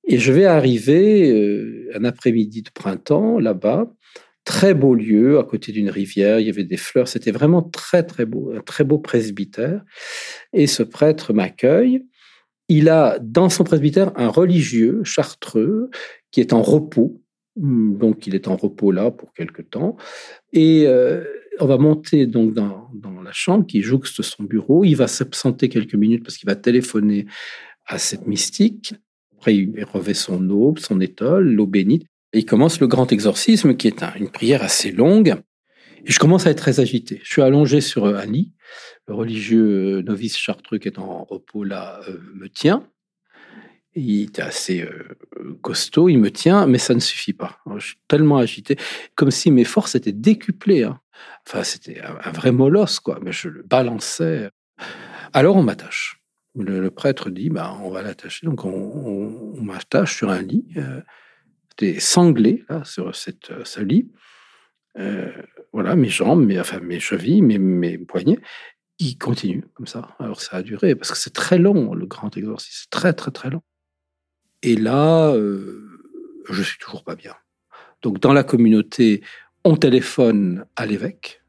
Et 0.08 0.20
je 0.20 0.34
vais 0.34 0.46
arriver 0.46 1.32
euh, 1.32 1.89
un 1.96 2.04
après-midi 2.04 2.62
de 2.62 2.70
printemps 2.70 3.39
là-bas, 3.39 3.91
très 4.44 4.74
beau 4.74 4.94
lieu, 4.94 5.39
à 5.39 5.44
côté 5.44 5.72
d'une 5.72 5.89
rivière, 5.89 6.39
il 6.39 6.46
y 6.46 6.50
avait 6.50 6.65
des 6.65 6.78
fleurs, 6.78 7.08
c'était 7.08 7.32
vraiment 7.32 7.63
très 7.63 8.04
très 8.04 8.26
beau, 8.26 8.54
un 8.56 8.62
très 8.62 8.84
beau 8.84 9.00
presbytère. 9.00 9.82
Et 10.52 10.68
ce 10.68 10.84
prêtre 10.84 11.32
m'accueille. 11.32 12.06
Il 12.67 12.89
a 12.89 13.19
dans 13.19 13.49
son 13.49 13.63
presbytère 13.63 14.12
un 14.15 14.28
religieux 14.28 15.04
chartreux 15.04 15.89
qui 16.32 16.41
est 16.41 16.54
en 16.54 16.62
repos, 16.62 17.21
donc 17.56 18.28
il 18.28 18.36
est 18.36 18.47
en 18.47 18.56
repos 18.56 18.91
là 18.91 19.12
pour 19.12 19.34
quelque 19.34 19.62
temps. 19.62 19.95
Et 20.51 20.88
euh, 20.88 21.23
on 21.60 21.67
va 21.67 21.78
monter 21.78 22.25
donc 22.25 22.54
dans, 22.54 22.89
dans, 22.93 23.21
la 23.21 23.32
chambre 23.32 23.65
qui 23.65 23.82
jouxte 23.82 24.21
son 24.21 24.43
bureau. 24.43 24.84
Il 24.84 24.95
va 24.95 25.08
s'absenter 25.08 25.69
quelques 25.69 25.95
minutes 25.95 26.23
parce 26.23 26.38
qu'il 26.38 26.47
va 26.47 26.56
téléphoner 26.56 27.28
à 27.86 27.97
cette 27.97 28.28
mystique. 28.28 28.93
Après, 29.38 29.56
il 29.56 29.84
revêt 29.84 30.13
son 30.13 30.49
aube, 30.49 30.80
son 30.80 30.99
étole, 30.99 31.51
l'eau 31.51 31.67
bénite. 31.67 32.06
Et 32.34 32.39
il 32.39 32.45
commence 32.45 32.80
le 32.80 32.88
grand 32.88 33.12
exorcisme, 33.12 33.75
qui 33.78 33.88
est 33.88 34.04
une 34.17 34.30
prière 34.30 34.63
assez 34.63 34.91
longue. 34.91 35.36
Et 36.06 36.12
je 36.12 36.19
commence 36.19 36.45
à 36.45 36.51
être 36.51 36.58
très 36.58 36.80
agité. 36.80 37.21
Je 37.23 37.32
suis 37.32 37.41
allongé 37.41 37.80
sur 37.80 38.06
un 38.06 38.25
lit. 38.25 38.51
Le 39.08 39.13
religieux 39.13 40.02
novice 40.02 40.38
chartreux 40.38 40.78
qui 40.78 40.88
est 40.88 41.00
en 41.00 41.24
repos 41.24 41.63
là 41.63 42.02
euh, 42.08 42.20
me 42.34 42.48
tient. 42.48 42.88
Il 43.94 44.24
était 44.24 44.41
assez 44.41 44.82
euh, 44.82 45.18
costaud, 45.62 46.10
il 46.10 46.18
me 46.18 46.32
tient, 46.32 46.68
mais 46.68 46.78
ça 46.78 46.94
ne 46.94 47.00
suffit 47.00 47.34
pas. 47.34 47.60
je 47.78 47.86
suis 47.86 48.00
tellement 48.10 48.38
agité, 48.38 48.78
comme 49.15 49.32
si 49.32 49.52
mes 49.52 49.63
forces 49.63 49.96
étaient 49.96 50.12
décuplées. 50.12 50.84
Hein. 50.84 51.00
Enfin, 51.48 51.63
c'était 51.63 52.02
un, 52.02 52.32
vrai 52.32 52.52
molosse, 52.52 53.00
quoi. 53.00 53.20
Mais 53.22 53.32
je 53.32 53.48
le 53.48 53.63
balançais. 53.63 54.50
Alors 55.32 55.56
on 55.56 55.63
m'attache 55.63 56.26
le, 56.63 56.89
prêtre 56.89 57.30
dit 57.30 57.50
bah, 57.50 57.78
on 57.84 57.89
va 57.89 58.02
l'attacher. 58.02 58.46
Donc 58.46 58.65
on, 58.65 59.62
m'attache 59.62 60.15
sur 60.15 60.30
un 60.30 60.41
lit. 60.41 60.65
Euh, 60.78 61.02
C'était 61.70 62.00
sanglé 62.00 62.63
là, 62.70 62.84
sur 62.84 63.15
cette, 63.15 63.52
euh, 63.52 63.63
ce 63.65 63.82
lit. 63.82 64.12
Euh, 64.98 65.32
voilà, 65.74 65.96
mes 65.96 66.08
jambes, 66.08 66.46
mes, 66.46 66.60
enfin, 66.60 66.80
mes 66.80 67.00
chevilles, 67.00 67.41
mes 67.41 67.98
poignets. 67.98 68.39
Il 68.99 69.17
continue 69.17 69.65
comme 69.73 69.88
ça. 69.88 70.15
Alors 70.19 70.41
ça 70.41 70.58
a 70.58 70.62
duré 70.62 70.95
parce 70.95 71.12
que 71.12 71.17
c'est 71.17 71.34
très 71.34 71.58
long, 71.58 71.93
le 71.93 72.05
grand 72.05 72.36
exorcisme. 72.38 72.81
C'est 72.84 72.89
très, 72.89 73.13
très, 73.13 73.31
très 73.31 73.49
long. 73.49 73.62
Et 74.63 74.75
là, 74.75 75.36
je 75.36 76.62
suis 76.63 76.77
toujours 76.79 77.03
pas 77.03 77.15
bien. 77.15 77.34
Donc 78.01 78.19
dans 78.19 78.34
la 78.34 78.43
communauté, 78.43 79.21
on 79.63 79.75
téléphone 79.75 80.65
à 80.75 80.86
l'évêque. 80.86 81.41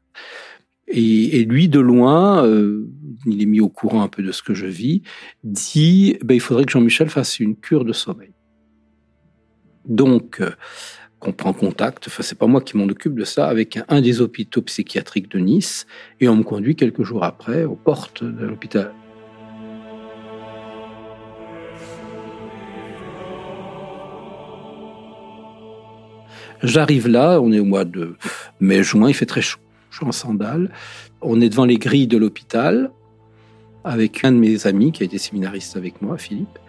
Et, 0.89 1.43
lui, 1.43 1.67
de 1.67 1.81
loin, 1.81 2.45
euh, 2.45 2.87
il 3.25 3.41
est 3.41 3.45
mis 3.45 3.59
au 3.59 3.67
courant 3.67 4.01
un 4.03 4.07
peu 4.07 4.23
de 4.23 4.31
ce 4.31 4.41
que 4.41 4.53
je 4.53 4.65
vis, 4.65 5.01
dit 5.43 6.17
ben, 6.23 6.33
il 6.33 6.39
faudrait 6.39 6.63
que 6.63 6.71
Jean-Michel 6.71 7.09
fasse 7.09 7.39
une 7.39 7.57
cure 7.57 7.83
de 7.83 7.91
sommeil. 7.91 8.31
Donc, 9.85 10.41
euh, 11.23 11.27
on 11.27 11.31
prend 11.33 11.53
contact, 11.53 12.07
enfin, 12.07 12.23
c'est 12.23 12.37
pas 12.37 12.47
moi 12.47 12.61
qui 12.61 12.77
m'en 12.77 12.85
occupe 12.85 13.15
de 13.15 13.25
ça, 13.25 13.47
avec 13.47 13.79
un, 13.89 14.01
des 14.01 14.21
hôpitaux 14.21 14.61
psychiatriques 14.61 15.29
de 15.29 15.39
Nice, 15.39 15.87
et 16.19 16.29
on 16.29 16.35
me 16.35 16.43
conduit 16.43 16.75
quelques 16.75 17.03
jours 17.03 17.23
après 17.23 17.63
aux 17.63 17.75
portes 17.75 18.23
de 18.23 18.45
l'hôpital. 18.45 18.93
J'arrive 26.63 27.07
là, 27.07 27.39
on 27.39 27.51
est 27.51 27.59
au 27.59 27.65
mois 27.65 27.85
de 27.85 28.15
mai-juin, 28.59 29.09
il 29.09 29.13
fait 29.13 29.27
très 29.27 29.41
chaud 29.41 29.59
en 30.01 30.11
sandales. 30.11 30.71
On 31.21 31.41
est 31.41 31.49
devant 31.49 31.65
les 31.65 31.77
grilles 31.77 32.07
de 32.07 32.17
l'hôpital 32.17 32.91
avec 33.83 34.23
un 34.23 34.31
de 34.31 34.37
mes 34.37 34.67
amis 34.67 34.91
qui 34.91 35.03
a 35.03 35.05
été 35.05 35.17
séminariste 35.17 35.77
avec 35.77 36.01
moi, 36.01 36.17
Philippe. 36.17 36.59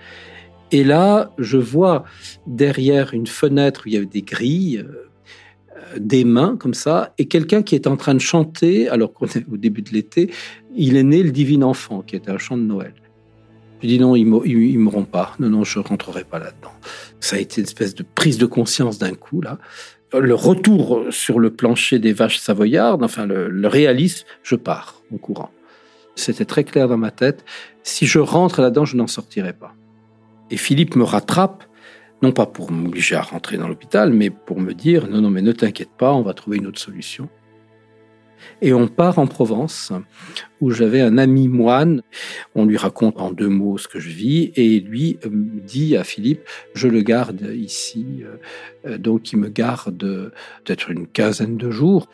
Et 0.70 0.84
là, 0.84 1.30
je 1.38 1.56
vois 1.56 2.04
derrière 2.46 3.14
une 3.14 3.26
fenêtre 3.26 3.82
où 3.84 3.88
il 3.88 3.94
y 3.94 3.96
avait 3.96 4.06
des 4.06 4.22
grilles, 4.22 4.84
euh, 4.86 5.98
des 5.98 6.24
mains 6.24 6.56
comme 6.56 6.74
ça, 6.74 7.14
et 7.18 7.26
quelqu'un 7.26 7.62
qui 7.62 7.74
est 7.74 7.86
en 7.86 7.96
train 7.96 8.14
de 8.14 8.20
chanter, 8.20 8.88
alors 8.88 9.12
qu'on 9.12 9.26
est 9.26 9.46
au 9.50 9.56
début 9.56 9.82
de 9.82 9.90
l'été, 9.90 10.30
il 10.74 10.96
est 10.96 11.02
né 11.02 11.22
le 11.22 11.30
divin 11.30 11.62
enfant, 11.62 12.02
qui 12.02 12.16
était 12.16 12.30
un 12.30 12.38
chant 12.38 12.56
de 12.56 12.62
Noël. 12.62 12.94
Je 13.82 13.86
dis 13.86 13.98
non, 13.98 14.16
ils 14.16 14.28
ne 14.28 14.78
m'auront 14.78 15.04
pas. 15.04 15.36
Non, 15.38 15.48
non, 15.48 15.64
je 15.64 15.78
rentrerai 15.78 16.24
pas 16.24 16.40
là-dedans. 16.40 16.72
Ça 17.20 17.36
a 17.36 17.38
été 17.38 17.60
une 17.60 17.66
espèce 17.66 17.94
de 17.94 18.04
prise 18.14 18.36
de 18.36 18.46
conscience 18.46 18.98
d'un 18.98 19.14
coup, 19.14 19.40
là 19.40 19.58
le 20.16 20.34
retour 20.34 21.04
sur 21.10 21.38
le 21.38 21.50
plancher 21.50 21.98
des 21.98 22.12
vaches 22.12 22.38
savoyardes, 22.38 23.02
enfin 23.02 23.26
le, 23.26 23.68
réalisme, 23.68 24.26
je 24.42 24.56
pars 24.56 25.02
en 25.12 25.18
courant. 25.18 25.50
C'était 26.14 26.44
très 26.44 26.64
clair 26.64 26.88
dans 26.88 26.96
ma 26.96 27.10
tête. 27.10 27.44
Si 27.82 28.06
je 28.06 28.18
rentre 28.18 28.60
là-dedans, 28.60 28.84
je 28.84 28.96
n'en 28.96 29.06
sortirai 29.06 29.52
pas. 29.52 29.74
Et 30.50 30.56
Philippe 30.56 30.96
me 30.96 31.04
rattrape, 31.04 31.64
non 32.22 32.32
pas 32.32 32.46
pour 32.46 32.70
m'obliger 32.72 33.16
à 33.16 33.22
rentrer 33.22 33.56
dans 33.56 33.68
l'hôpital, 33.68 34.12
mais 34.12 34.30
pour 34.30 34.60
me 34.60 34.72
dire 34.72 35.08
non, 35.08 35.20
non, 35.20 35.30
mais 35.30 35.42
ne 35.42 35.52
t'inquiète 35.52 35.90
pas, 35.96 36.12
on 36.12 36.22
va 36.22 36.34
trouver 36.34 36.58
une 36.58 36.66
autre 36.66 36.80
solution. 36.80 37.28
Et 38.62 38.72
on 38.72 38.88
part 38.88 39.18
en 39.18 39.26
Provence, 39.26 39.92
où 40.60 40.70
j'avais 40.70 41.00
un 41.00 41.18
ami 41.18 41.48
moine. 41.48 42.02
On 42.54 42.64
lui 42.64 42.76
raconte 42.76 43.20
en 43.20 43.30
deux 43.30 43.48
mots 43.48 43.78
ce 43.78 43.88
que 43.88 44.00
je 44.00 44.10
vis, 44.10 44.52
et 44.56 44.80
lui 44.80 45.18
euh, 45.24 45.28
dit 45.32 45.96
à 45.96 46.04
Philippe, 46.04 46.42
je 46.74 46.88
le 46.88 47.02
garde 47.02 47.52
ici. 47.54 48.22
Euh, 48.22 48.36
euh, 48.86 48.98
donc 48.98 49.32
il 49.32 49.38
me 49.38 49.48
garde 49.48 50.32
peut-être 50.64 50.90
une 50.90 51.06
quinzaine 51.06 51.56
de 51.56 51.70
jours. 51.70 52.08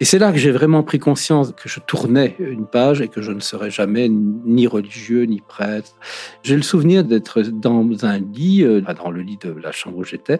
Et 0.00 0.04
c'est 0.04 0.18
là 0.18 0.32
que 0.32 0.38
j'ai 0.38 0.50
vraiment 0.50 0.82
pris 0.82 0.98
conscience 0.98 1.52
que 1.52 1.68
je 1.68 1.78
tournais 1.78 2.34
une 2.40 2.66
page 2.66 3.00
et 3.00 3.08
que 3.08 3.22
je 3.22 3.30
ne 3.30 3.38
serais 3.38 3.70
jamais 3.70 4.08
ni 4.08 4.66
religieux 4.66 5.22
ni 5.22 5.40
prêtre. 5.40 5.96
J'ai 6.42 6.56
le 6.56 6.62
souvenir 6.62 7.04
d'être 7.04 7.42
dans 7.42 7.86
un 8.04 8.18
lit, 8.18 8.64
dans 8.64 9.10
le 9.10 9.22
lit 9.22 9.38
de 9.40 9.54
la 9.62 9.70
chambre 9.70 9.98
où 9.98 10.04
j'étais, 10.04 10.38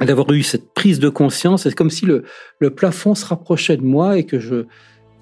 d'avoir 0.00 0.32
eu 0.32 0.42
cette 0.42 0.72
prise 0.72 1.00
de 1.00 1.10
conscience. 1.10 1.64
C'est 1.64 1.74
comme 1.74 1.90
si 1.90 2.06
le, 2.06 2.24
le 2.60 2.70
plafond 2.70 3.14
se 3.14 3.26
rapprochait 3.26 3.76
de 3.76 3.84
moi 3.84 4.16
et 4.16 4.24
que 4.24 4.40
je, 4.40 4.64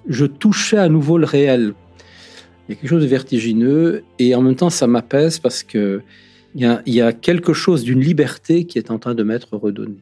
je 0.07 0.25
touchais 0.25 0.77
à 0.77 0.89
nouveau 0.89 1.17
le 1.17 1.25
réel. 1.25 1.73
Il 2.67 2.75
y 2.75 2.77
a 2.77 2.79
quelque 2.79 2.89
chose 2.89 3.03
de 3.03 3.07
vertigineux 3.07 4.03
et 4.19 4.33
en 4.35 4.41
même 4.41 4.55
temps 4.55 4.69
ça 4.69 4.87
m'apaise 4.87 5.39
parce 5.39 5.63
que 5.63 6.01
il 6.55 6.61
y, 6.85 7.01
a, 7.01 7.13
quelque 7.13 7.53
chose 7.53 7.83
d'une 7.83 7.99
liberté 7.99 8.65
qui 8.65 8.77
est 8.77 8.91
en 8.91 8.99
train 8.99 9.15
de 9.15 9.23
m'être 9.23 9.57
redonnée. 9.57 10.01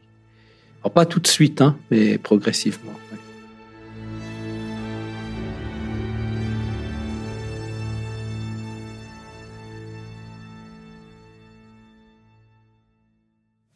Alors 0.82 0.92
pas 0.92 1.06
tout 1.06 1.18
de 1.18 1.26
suite, 1.26 1.62
hein, 1.62 1.78
mais 1.90 2.18
progressivement. 2.18 2.92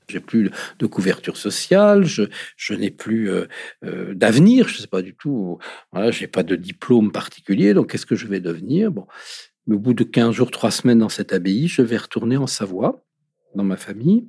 J'ai 0.08 0.20
plus 0.20 0.50
de 0.78 0.86
couverture 0.86 1.36
sociale, 1.36 2.04
je, 2.04 2.24
je 2.56 2.74
n'ai 2.74 2.90
plus 2.90 3.30
euh, 3.30 3.46
euh, 3.84 4.14
d'avenir, 4.14 4.68
je 4.68 4.76
ne 4.76 4.80
sais 4.80 4.86
pas 4.86 5.02
du 5.02 5.14
tout, 5.14 5.58
voilà, 5.92 6.10
je 6.10 6.20
n'ai 6.20 6.28
pas 6.28 6.42
de 6.42 6.56
diplôme 6.56 7.12
particulier, 7.12 7.74
donc 7.74 7.90
qu'est-ce 7.90 8.06
que 8.06 8.16
je 8.16 8.26
vais 8.26 8.40
devenir? 8.40 8.90
Bon, 8.90 9.06
au 9.68 9.78
bout 9.78 9.94
de 9.94 10.04
15 10.04 10.34
jours, 10.34 10.50
3 10.50 10.70
semaines 10.70 11.00
dans 11.00 11.08
cette 11.08 11.32
abbaye, 11.32 11.68
je 11.68 11.82
vais 11.82 11.96
retourner 11.96 12.36
en 12.36 12.46
Savoie, 12.46 13.04
dans 13.54 13.64
ma 13.64 13.76
famille. 13.76 14.28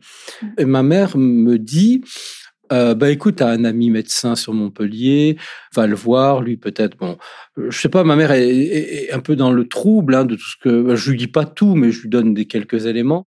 Et 0.57 0.65
ma 0.65 0.83
mère 0.83 1.17
me 1.17 1.57
dit, 1.57 2.01
euh, 2.71 2.95
bah 2.95 3.09
écoute, 3.11 3.41
as 3.41 3.49
un 3.49 3.63
ami 3.63 3.89
médecin 3.89 4.35
sur 4.35 4.53
Montpellier, 4.53 5.37
va 5.75 5.87
le 5.87 5.95
voir, 5.95 6.41
lui 6.41 6.57
peut-être. 6.57 6.97
Bon, 6.97 7.17
je 7.55 7.77
sais 7.77 7.89
pas, 7.89 8.03
ma 8.03 8.15
mère 8.15 8.31
est, 8.31 9.11
un 9.11 9.19
peu 9.19 9.35
dans 9.35 9.51
le 9.51 9.67
trouble 9.67 10.15
hein, 10.15 10.25
de 10.25 10.35
tout 10.35 10.49
ce 10.49 10.57
que 10.61 10.95
je 10.95 11.11
lui 11.11 11.17
dis 11.17 11.27
pas 11.27 11.45
tout, 11.45 11.75
mais 11.75 11.91
je 11.91 12.01
lui 12.01 12.09
donne 12.09 12.33
des 12.33 12.45
quelques 12.45 12.85
éléments. 12.85 13.27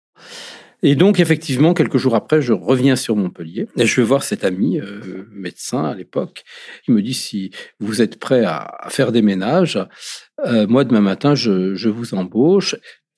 Et 0.87 0.97
donc, 0.97 1.18
effectivement, 1.18 1.73
quelques 1.73 1.97
jours 1.97 2.14
après, 2.14 2.42
je 2.42 2.53
reviens 2.53 2.94
sur 2.94 3.16
Montpellier 3.16 3.66
et 3.79 3.87
je 3.87 4.03
vais 4.03 4.07
voir 4.07 4.23
cet 4.23 4.44
ami, 4.44 4.79
euh, 4.79 5.25
médecin 5.33 5.83
à 5.87 5.94
l'époque. 5.94 6.44
Il 6.87 6.92
me 6.92 7.01
dit 7.01 7.14
si 7.14 7.53
vous 7.81 8.03
êtes 8.03 8.20
prêt 8.20 8.44
à, 8.44 8.87
faire 8.90 9.11
des 9.11 9.23
ménages, 9.23 9.79
euh, 10.44 10.66
moi, 10.66 10.85
demain 10.85 11.01
matin, 11.01 11.35
je, 11.35 11.88
vous 11.88 12.12
embauche. 12.12 12.77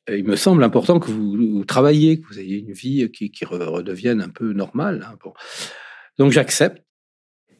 il 0.08 0.22
me 0.22 0.36
semble 0.36 0.62
important 0.62 1.00
que 1.00 1.10
vous, 1.10 1.64
travailliez, 1.64 2.20
que 2.20 2.28
vous 2.28 2.38
ayez 2.38 2.58
une 2.58 2.72
vie 2.72 3.10
qui, 3.10 3.44
redevienne 3.44 4.20
un 4.20 4.28
peu 4.28 4.52
normale. 4.52 5.04
Hein, 5.10 5.18
Donc, 6.18 6.30
j'accepte. 6.30 6.85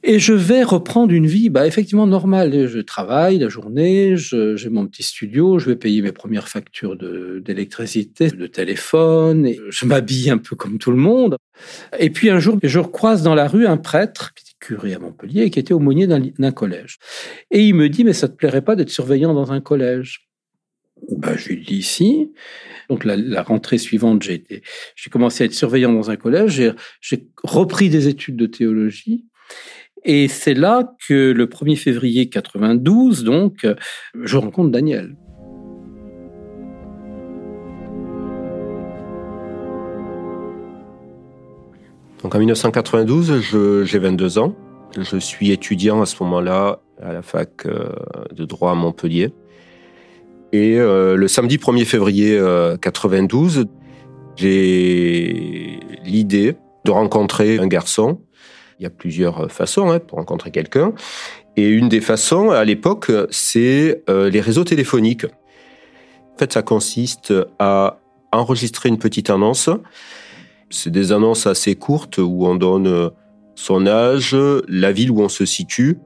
Et 0.09 0.21
je 0.21 0.33
vais 0.33 0.63
reprendre 0.63 1.13
une 1.13 1.27
vie, 1.27 1.51
bah, 1.51 1.67
effectivement, 1.67 2.07
normale. 2.07 2.69
Je 2.69 2.79
travaille 2.79 3.39
la 3.39 3.49
journée, 3.49 4.15
j'ai 4.17 4.69
mon 4.71 4.87
petit 4.87 5.03
studio, 5.03 5.59
je 5.59 5.67
vais 5.69 5.75
payer 5.75 6.01
mes 6.01 6.13
premières 6.13 6.49
factures 6.49 6.97
d'électricité, 6.97 8.31
de, 8.31 8.47
téléphone, 8.47 9.47
et 9.47 9.59
je 9.69 9.85
m'habille 9.85 10.31
un 10.31 10.39
peu 10.39 10.55
comme 10.55 10.79
tout 10.79 10.93
le 10.93 10.97
monde. 10.97 11.37
Et 11.99 12.11
puis 12.11 12.31
un 12.31 12.39
jour, 12.39 12.57
je 12.63 12.79
croise 12.79 13.25
dans 13.25 13.35
la 13.35 13.49
rue 13.49 13.67
un 13.67 13.79
prêtre 13.79 14.33
qui 14.35 14.45
était 14.45 14.57
curé 14.61 14.95
à 14.95 15.01
Montpellier 15.01 15.51
qui 15.51 15.59
était 15.59 15.75
aumônier 15.75 16.07
d'un 16.07 16.53
collège. 16.53 16.99
Et 17.51 17.67
il 17.67 17.75
me 17.75 17.89
dit, 17.89 18.05
mais 18.05 18.13
ça 18.13 18.29
te 18.29 18.37
plairait 18.37 18.63
pas 18.63 18.77
d'être 18.77 18.91
surveillant 18.91 19.35
dans 19.35 19.51
un 19.51 19.61
collège? 19.61 20.29
Bah, 21.11 21.37
je 21.37 21.49
lui 21.49 21.65
dis 21.65 21.83
si. 21.83 22.31
Donc 22.89 23.05
la, 23.05 23.43
rentrée 23.43 23.79
suivante, 23.79 24.23
j'ai 24.23 24.45
j'ai 24.95 25.11
commencé 25.11 25.43
à 25.43 25.47
être 25.47 25.53
surveillant 25.53 25.93
dans 25.93 26.11
un 26.11 26.17
collège. 26.17 26.73
J'ai 27.01 27.27
repris 27.43 27.91
des 27.91 28.07
études 28.07 28.37
de 28.37 28.47
théologie. 28.47 29.25
Et 30.09 30.29
c'est 30.29 30.55
là 30.55 30.95
que 31.09 31.33
le 31.33 31.47
1er 31.47 31.77
février 31.77 32.29
92, 32.29 33.25
donc, 33.25 33.67
je 34.15 34.37
rencontre 34.37 34.71
Daniel. 34.71 35.17
Donc 42.23 42.35
en 42.35 42.39
1992, 42.39 43.85
j'ai 43.85 43.99
22 43.99 44.39
ans. 44.39 44.55
Je 44.97 45.17
suis 45.17 45.51
étudiant 45.51 46.03
à 46.03 46.07
ce 46.07 46.23
moment-là 46.23 46.81
à 47.03 47.13
la 47.13 47.23
fac 47.23 47.67
euh, 47.67 47.89
de 48.33 48.45
droit 48.45 48.71
à 48.71 48.75
Montpellier. 48.75 49.33
Et 50.53 50.79
euh, 50.79 51.17
le 51.17 51.29
samedi 51.29 51.57
1er 51.57 51.85
février 51.85 52.41
92, 52.81 53.59
euh, 53.59 53.65
j'ai 54.37 55.81
l'idée 56.05 56.57
de 56.85 56.91
rencontrer 56.91 57.59
un 57.59 57.67
garçon. 57.67 58.21
Il 58.79 58.83
y 58.83 58.87
a 58.87 58.91
plusieurs 58.91 59.51
façons 59.51 59.91
hein, 59.91 59.99
pour 59.99 60.19
rencontrer 60.19 60.51
quelqu'un. 60.51 60.93
Et 61.57 61.69
une 61.69 61.89
des 61.89 62.01
façons, 62.01 62.51
à 62.51 62.65
l'époque, 62.65 63.11
c'est 63.31 64.03
euh, 64.11 64.29
les 64.29 64.41
réseaux 64.41 64.65
téléphoniques. 64.65 65.25
En 65.25 66.39
fait, 66.39 66.53
ça 66.53 66.63
consiste 66.63 67.33
à 67.59 67.99
enregistrer 68.33 68.91
une 68.91 68.99
petite 68.99 69.31
annonce. 69.31 69.71
C'est 70.69 70.91
des 70.91 71.13
annonces 71.13 71.47
assez 71.47 71.75
courtes 71.77 72.19
où 72.19 72.47
on 72.47 72.57
donne 72.57 73.11
son 73.55 73.87
âge, 73.87 74.37
la 74.69 74.93
ville 74.93 75.11
où 75.11 75.23
on 75.23 75.31
se 75.31 75.47
situe, 75.47 75.99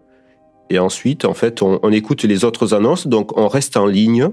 et 0.71 0.79
ensuite, 0.79 1.25
en 1.25 1.35
fait, 1.35 1.63
on, 1.63 1.91
écoute 1.91 2.23
les 2.23 2.45
autres 2.45 2.75
annonces, 2.75 3.09
donc 3.09 3.37
on 3.37 3.49
reste 3.49 3.77
en 3.77 3.87
ligne. 3.87 4.29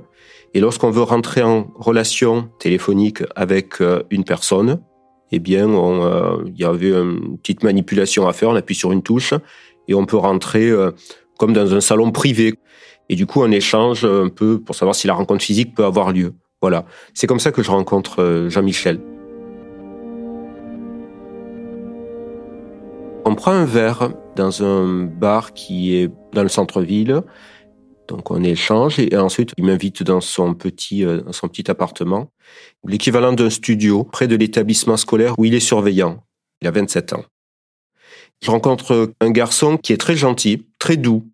Et 0.54 0.60
lorsqu'on 0.60 0.92
veut 0.92 1.02
rentrer 1.02 1.42
en 1.42 1.68
relation 1.76 2.50
téléphonique 2.60 3.24
avec 3.36 3.82
euh, 3.82 4.04
une 4.12 4.24
personne, 4.24 4.80
eh 5.32 5.40
bien, 5.40 5.70
euh, 5.70 6.44
il 6.48 6.60
y 6.60 6.64
avait 6.64 6.92
une 6.92 7.38
petite 7.38 7.64
manipulation 7.64 8.28
à 8.28 8.34
faire. 8.34 8.50
On 8.50 8.56
appuie 8.56 8.76
sur 8.76 8.92
une 8.92 9.04
touche 9.04 9.34
et 9.88 9.94
on 9.94 10.06
peut 10.06 10.18
rentrer 10.18 10.70
euh, 10.70 10.92
comme 11.38 11.54
dans 11.54 11.74
un 11.74 11.82
salon 11.82 12.12
privé. 12.12 12.56
Et 13.10 13.16
du 13.16 13.26
coup, 13.26 13.42
on 13.42 13.52
échange 13.52 14.06
un 14.06 14.30
peu 14.30 14.60
pour 14.60 14.76
savoir 14.76 14.96
si 14.96 15.08
la 15.08 15.14
rencontre 15.14 15.44
physique 15.44 15.76
peut 15.76 15.86
avoir 15.86 16.12
lieu. 16.12 16.34
Voilà. 16.62 16.86
C'est 17.14 17.28
comme 17.28 17.40
ça 17.40 17.52
que 17.52 17.64
je 17.64 17.72
rencontre 17.72 18.48
Jean-Michel. 18.50 19.00
On 23.26 23.36
prend 23.36 23.52
un 23.52 23.66
verre 23.66 24.10
dans 24.36 24.64
un 24.64 25.04
bar 25.04 25.54
qui 25.54 25.96
est 25.96 26.10
dans 26.34 26.44
le 26.44 26.50
centre-ville. 26.50 27.22
Donc 28.08 28.32
on 28.32 28.44
échange 28.44 29.00
et 29.00 29.16
ensuite 29.18 29.52
il 29.58 29.66
m'invite 29.66 30.04
dans 30.04 30.22
son 30.22 30.54
petit 30.54 31.06
euh, 31.06 31.22
son 31.32 31.48
petit 31.48 31.70
appartement, 31.70 32.32
l'équivalent 32.86 33.34
d'un 33.34 33.50
studio 33.50 34.04
près 34.04 34.28
de 34.28 34.36
l'établissement 34.36 34.98
scolaire 34.98 35.38
où 35.38 35.46
il 35.46 35.54
est 35.54 35.60
surveillant. 35.60 36.24
Il 36.62 36.68
a 36.68 36.72
27 36.72 37.14
ans. 37.14 37.26
Je 38.42 38.52
rencontre 38.52 39.14
un 39.20 39.32
garçon 39.32 39.78
qui 39.78 39.94
est 39.94 39.98
très 39.98 40.16
gentil, 40.16 40.66
très 40.80 40.98
doux. 40.98 41.28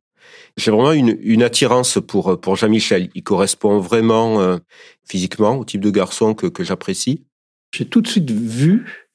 J'ai 0.58 0.72
vraiment 0.72 0.92
une, 0.92 1.18
une 1.22 1.44
attirance 1.44 2.00
pour 2.06 2.40
pour 2.40 2.56
Jean-Michel. 2.56 3.10
Il 3.16 3.24
correspond 3.24 3.80
vraiment 3.80 4.42
euh, 4.42 4.58
physiquement 5.06 5.58
au 5.58 5.66
type 5.66 5.82
de 5.82 5.90
garçon 5.90 6.34
que, 6.34 6.48
que 6.48 6.64
j'apprécie. 6.64 7.26
J'ai 7.74 7.86
tout 7.86 8.02
de 8.02 8.08
suite 8.08 8.30
vu 8.30 9.10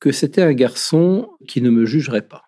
que 0.00 0.12
c'était 0.12 0.42
un 0.42 0.52
garçon 0.52 1.30
qui 1.48 1.62
ne 1.62 1.70
me 1.70 1.86
jugerait 1.86 2.26
pas. 2.28 2.45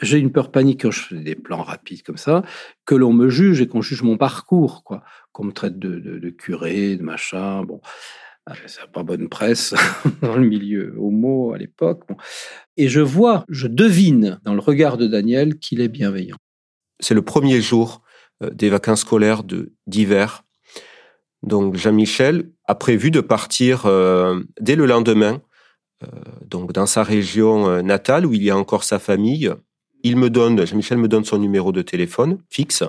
J'ai 0.00 0.18
une 0.18 0.32
peur 0.32 0.50
panique 0.50 0.82
quand 0.82 0.90
je 0.90 1.00
fais 1.00 1.16
des 1.16 1.34
plans 1.34 1.62
rapides 1.62 2.02
comme 2.02 2.16
ça, 2.16 2.42
que 2.84 2.94
l'on 2.94 3.12
me 3.12 3.28
juge 3.28 3.60
et 3.60 3.68
qu'on 3.68 3.82
juge 3.82 4.02
mon 4.02 4.16
parcours, 4.16 4.84
quoi. 4.84 5.02
Qu'on 5.32 5.44
me 5.44 5.52
traite 5.52 5.78
de, 5.78 6.30
curé, 6.30 6.96
de 6.96 7.02
machin. 7.02 7.62
Bon, 7.62 7.80
ah, 8.46 8.54
ça 8.66 8.82
n'a 8.82 8.86
pas 8.88 9.02
bonne 9.02 9.28
presse 9.28 9.74
dans 10.22 10.36
le 10.36 10.46
milieu 10.46 10.94
homo 10.98 11.52
à 11.52 11.58
l'époque. 11.58 12.04
Et 12.76 12.88
je 12.88 13.00
vois, 13.00 13.44
je 13.48 13.66
devine 13.66 14.40
dans 14.44 14.54
le 14.54 14.60
regard 14.60 14.96
de 14.96 15.06
Daniel 15.06 15.58
qu'il 15.58 15.80
est 15.80 15.88
bienveillant. 15.88 16.36
C'est 17.00 17.14
le 17.14 17.22
premier 17.22 17.60
jour 17.60 18.02
euh, 18.42 18.50
des 18.50 18.70
vacances 18.70 19.00
scolaires 19.00 19.42
d'hiver. 19.86 20.44
Donc 21.42 21.76
Jean-Michel 21.76 22.50
a 22.64 22.74
prévu 22.74 23.10
de 23.10 23.20
partir 23.20 23.86
euh, 23.86 24.40
dès 24.60 24.76
le 24.76 24.86
lendemain 24.86 25.40
donc 26.46 26.72
dans 26.72 26.86
sa 26.86 27.02
région 27.02 27.68
euh, 27.68 27.82
natale 27.82 28.26
où 28.26 28.32
il 28.32 28.42
y 28.42 28.50
a 28.50 28.56
encore 28.56 28.84
sa 28.84 28.98
famille. 28.98 29.52
Il 30.04 30.16
me 30.16 30.30
donne, 30.30 30.64
Jean-Michel 30.64 30.98
me 30.98 31.08
donne 31.08 31.24
son 31.24 31.38
numéro 31.38 31.72
de 31.72 31.82
téléphone 31.82 32.38
fixe. 32.48 32.84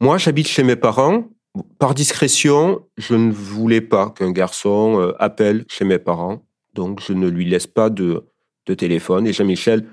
Moi, 0.00 0.18
j'habite 0.18 0.48
chez 0.48 0.62
mes 0.62 0.76
parents. 0.76 1.28
Par 1.78 1.94
discrétion, 1.94 2.86
je 2.96 3.14
ne 3.14 3.32
voulais 3.32 3.80
pas 3.80 4.10
qu'un 4.10 4.30
garçon 4.30 5.00
euh, 5.00 5.12
appelle 5.20 5.64
chez 5.68 5.84
mes 5.84 5.98
parents, 5.98 6.44
donc 6.74 7.00
je 7.00 7.12
ne 7.12 7.28
lui 7.28 7.44
laisse 7.44 7.68
pas 7.68 7.90
de, 7.90 8.24
de 8.66 8.74
téléphone. 8.74 9.26
Et 9.26 9.32
Jean-Michel 9.32 9.86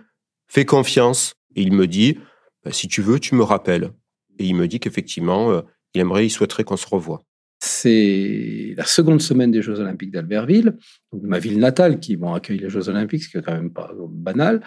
fait 0.48 0.66
confiance 0.66 1.34
et 1.56 1.62
il 1.62 1.74
me 1.74 1.88
dit, 1.88 2.18
bah, 2.64 2.72
si 2.72 2.88
tu 2.88 3.02
veux, 3.02 3.20
tu 3.20 3.36
me 3.36 3.44
rappelles. 3.44 3.92
Et 4.40 4.46
il 4.46 4.56
me 4.56 4.68
dit 4.68 4.80
qu'effectivement, 4.80 5.62
il 5.94 6.02
aimerait, 6.02 6.26
il 6.26 6.32
souhaiterait 6.32 6.64
qu'on 6.64 6.78
se 6.78 6.88
revoie. 6.88 7.22
C'est 7.64 8.74
la 8.76 8.86
seconde 8.86 9.22
semaine 9.22 9.52
des 9.52 9.62
Jeux 9.62 9.80
Olympiques 9.80 10.10
d'Albertville, 10.10 10.78
ma 11.14 11.38
ville 11.38 11.60
natale 11.60 12.00
qui 12.00 12.16
vont 12.16 12.34
accueillir 12.34 12.64
les 12.64 12.70
Jeux 12.70 12.90
Olympiques, 12.90 13.24
ce 13.24 13.30
qui 13.30 13.38
est 13.38 13.44
quand 13.44 13.54
même 13.54 13.72
pas 13.72 13.92
banal. 14.10 14.62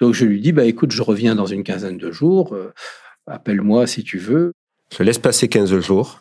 Donc 0.00 0.14
je 0.14 0.24
lui 0.24 0.40
dis, 0.40 0.52
bah 0.52 0.64
écoute, 0.64 0.92
je 0.92 1.02
reviens 1.02 1.34
dans 1.34 1.46
une 1.46 1.64
quinzaine 1.64 1.98
de 1.98 2.12
jours, 2.12 2.54
euh, 2.54 2.72
appelle-moi 3.26 3.88
si 3.88 4.04
tu 4.04 4.18
veux. 4.18 4.52
Je 4.96 5.02
laisse 5.02 5.18
passer 5.18 5.48
15 5.48 5.76
jours 5.80 6.20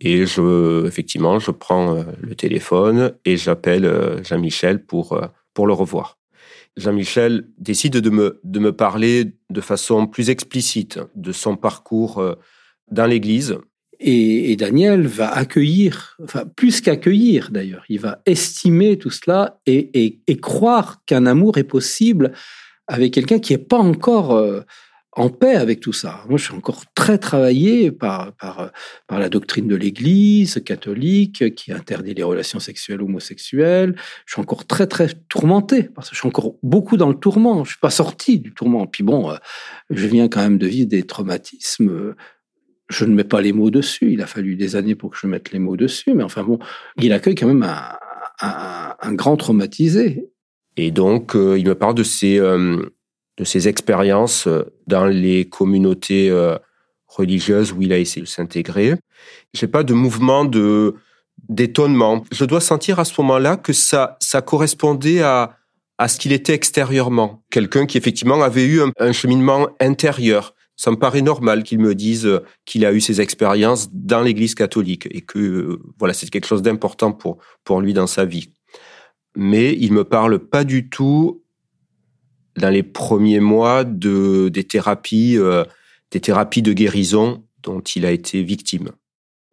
et 0.00 0.26
je, 0.26 0.84
effectivement, 0.84 1.38
je 1.38 1.52
prends 1.52 1.96
euh, 1.96 2.02
le 2.20 2.34
téléphone 2.34 3.12
et 3.24 3.36
j'appelle 3.36 3.84
euh, 3.84 4.22
Jean-Michel 4.24 4.84
pour, 4.84 5.20
pour 5.54 5.68
le 5.68 5.74
revoir. 5.74 6.18
Jean-Michel 6.76 7.48
décide 7.56 7.98
de 7.98 8.10
me, 8.10 8.40
de 8.42 8.58
me 8.58 8.72
parler 8.72 9.32
de 9.50 9.60
façon 9.60 10.08
plus 10.08 10.28
explicite 10.28 10.98
de 11.14 11.30
son 11.30 11.56
parcours 11.56 12.36
dans 12.90 13.06
l'Église, 13.06 13.58
et, 14.00 14.56
Daniel 14.56 15.06
va 15.06 15.32
accueillir, 15.32 16.16
enfin 16.22 16.44
plus 16.56 16.80
qu'accueillir 16.80 17.50
d'ailleurs, 17.50 17.84
il 17.88 18.00
va 18.00 18.20
estimer 18.26 18.98
tout 18.98 19.10
cela 19.10 19.60
et, 19.66 20.20
croire 20.40 21.04
qu'un 21.06 21.26
amour 21.26 21.58
est 21.58 21.64
possible 21.64 22.32
avec 22.86 23.12
quelqu'un 23.12 23.38
qui 23.38 23.52
n'est 23.52 23.58
pas 23.58 23.78
encore 23.78 24.32
euh, 24.32 24.60
en 25.16 25.30
paix 25.30 25.56
avec 25.56 25.80
tout 25.80 25.94
ça. 25.94 26.22
Moi, 26.28 26.38
je 26.38 26.44
suis 26.44 26.54
encore 26.54 26.84
très 26.94 27.16
travaillé 27.16 27.90
par, 27.90 28.32
par, 28.34 28.70
par 29.06 29.18
la 29.18 29.30
doctrine 29.30 29.66
de 29.66 29.74
l'Église 29.74 30.62
catholique 30.64 31.54
qui 31.54 31.72
interdit 31.72 32.12
les 32.12 32.22
relations 32.22 32.60
sexuelles 32.60 33.00
homosexuelles. 33.00 33.96
Je 34.26 34.34
suis 34.34 34.42
encore 34.42 34.66
très, 34.66 34.86
très 34.86 35.08
tourmenté 35.28 35.84
parce 35.84 36.10
que 36.10 36.14
je 36.14 36.20
suis 36.20 36.28
encore 36.28 36.54
beaucoup 36.62 36.98
dans 36.98 37.08
le 37.08 37.14
tourment. 37.14 37.64
Je 37.64 37.70
suis 37.70 37.80
pas 37.80 37.90
sorti 37.90 38.38
du 38.38 38.52
tourment. 38.52 38.86
Puis 38.86 39.02
bon, 39.02 39.30
euh, 39.30 39.36
je 39.88 40.06
viens 40.06 40.28
quand 40.28 40.42
même 40.42 40.58
de 40.58 40.66
vivre 40.66 40.88
des 40.88 41.04
traumatismes 41.04 42.14
je 42.88 43.04
ne 43.04 43.14
mets 43.14 43.24
pas 43.24 43.40
les 43.40 43.52
mots 43.52 43.70
dessus. 43.70 44.12
Il 44.12 44.22
a 44.22 44.26
fallu 44.26 44.56
des 44.56 44.76
années 44.76 44.94
pour 44.94 45.10
que 45.10 45.16
je 45.20 45.26
mette 45.26 45.52
les 45.52 45.58
mots 45.58 45.76
dessus. 45.76 46.14
Mais 46.14 46.22
enfin 46.22 46.42
bon, 46.42 46.58
il 47.00 47.12
accueille 47.12 47.34
quand 47.34 47.48
même 47.48 47.66
un, 48.40 49.12
grand 49.14 49.36
traumatisé. 49.36 50.30
Et 50.76 50.90
donc, 50.90 51.34
euh, 51.34 51.58
il 51.58 51.66
me 51.66 51.74
parle 51.74 51.94
de 51.94 52.02
ses, 52.02 52.38
euh, 52.38 52.82
de 53.38 53.44
ses 53.44 53.68
expériences 53.68 54.46
euh, 54.46 54.64
dans 54.86 55.06
les 55.06 55.48
communautés 55.48 56.30
religieuses 57.06 57.72
où 57.72 57.82
il 57.82 57.92
a 57.92 57.98
essayé 57.98 58.22
de 58.22 58.28
s'intégrer. 58.28 58.94
J'ai 59.54 59.68
pas 59.68 59.82
de 59.82 59.94
mouvement 59.94 60.44
de 60.44 60.94
d'étonnement. 61.48 62.24
Je 62.32 62.46
dois 62.46 62.62
sentir 62.62 62.98
à 62.98 63.04
ce 63.04 63.20
moment-là 63.20 63.56
que 63.58 63.74
ça, 63.74 64.16
ça 64.20 64.40
correspondait 64.40 65.20
à, 65.20 65.58
à 65.98 66.08
ce 66.08 66.18
qu'il 66.18 66.32
était 66.32 66.54
extérieurement. 66.54 67.44
Quelqu'un 67.50 67.84
qui 67.86 67.98
effectivement 67.98 68.42
avait 68.42 68.64
eu 68.64 68.80
un 68.98 69.12
cheminement 69.12 69.68
intérieur 69.78 70.55
ça 70.76 70.90
me 70.90 70.96
paraît 70.96 71.22
normal 71.22 71.62
qu'il 71.62 71.80
me 71.80 71.94
dise 71.94 72.26
euh, 72.26 72.44
qu'il 72.66 72.84
a 72.84 72.92
eu 72.92 73.00
ses 73.00 73.20
expériences 73.20 73.88
dans 73.92 74.20
l'Église 74.20 74.54
catholique 74.54 75.08
et 75.10 75.22
que 75.22 75.38
euh, 75.38 75.78
voilà 75.98 76.12
c'est 76.14 76.28
quelque 76.28 76.46
chose 76.46 76.62
d'important 76.62 77.12
pour 77.12 77.38
pour 77.64 77.80
lui 77.80 77.94
dans 77.94 78.06
sa 78.06 78.24
vie. 78.24 78.52
Mais 79.34 79.74
il 79.78 79.92
me 79.92 80.04
parle 80.04 80.38
pas 80.38 80.64
du 80.64 80.88
tout 80.88 81.42
dans 82.56 82.70
les 82.70 82.82
premiers 82.82 83.40
mois 83.40 83.84
de 83.84 84.48
des 84.50 84.64
thérapies 84.64 85.38
euh, 85.38 85.64
des 86.10 86.20
thérapies 86.20 86.62
de 86.62 86.72
guérison 86.72 87.44
dont 87.62 87.80
il 87.80 88.06
a 88.06 88.12
été 88.12 88.42
victime. 88.42 88.90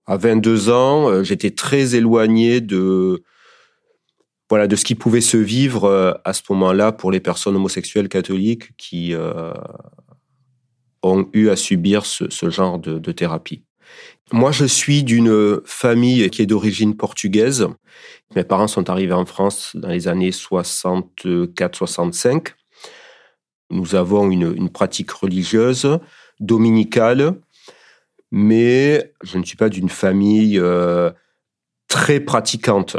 À 0.06 0.18
22 0.18 0.70
ans, 0.70 1.24
j'étais 1.24 1.52
très 1.52 1.96
éloigné 1.96 2.60
de 2.60 3.24
voilà 4.50 4.68
de 4.68 4.76
ce 4.76 4.84
qui 4.84 4.96
pouvait 4.96 5.22
se 5.22 5.38
vivre 5.38 6.20
à 6.26 6.34
ce 6.34 6.42
moment-là 6.50 6.92
pour 6.92 7.10
les 7.10 7.22
personnes 7.22 7.56
homosexuelles 7.56 8.10
catholiques 8.10 8.76
qui 8.76 9.16
ont 11.04 11.30
eu 11.34 11.50
à 11.50 11.56
subir 11.56 12.06
ce, 12.06 12.50
genre 12.50 12.80
de, 12.80 13.12
thérapie. 13.12 13.64
Moi, 14.32 14.52
je 14.52 14.66
suis 14.66 15.04
d'une 15.04 15.62
famille 15.66 16.30
qui 16.30 16.42
est 16.42 16.48
d'origine 16.48 16.96
portugaise. 16.96 17.68
Mes 18.36 18.44
parents 18.44 18.68
sont 18.68 18.90
arrivés 18.90 19.14
en 19.14 19.26
France 19.26 19.76
dans 19.76 19.90
les 19.90 20.08
années 20.08 20.32
64-65. 20.32 22.54
Nous 23.70 23.96
avons 23.96 24.32
une, 24.32 24.70
pratique 24.70 25.12
religieuse 25.12 26.00
dominicale, 26.40 27.36
mais 28.32 29.14
je 29.24 29.38
ne 29.38 29.44
suis 29.44 29.58
pas 29.58 29.70
d'une 29.70 29.90
famille 29.90 30.58
euh, 30.58 31.12
très 31.88 32.20
pratiquante. 32.20 32.98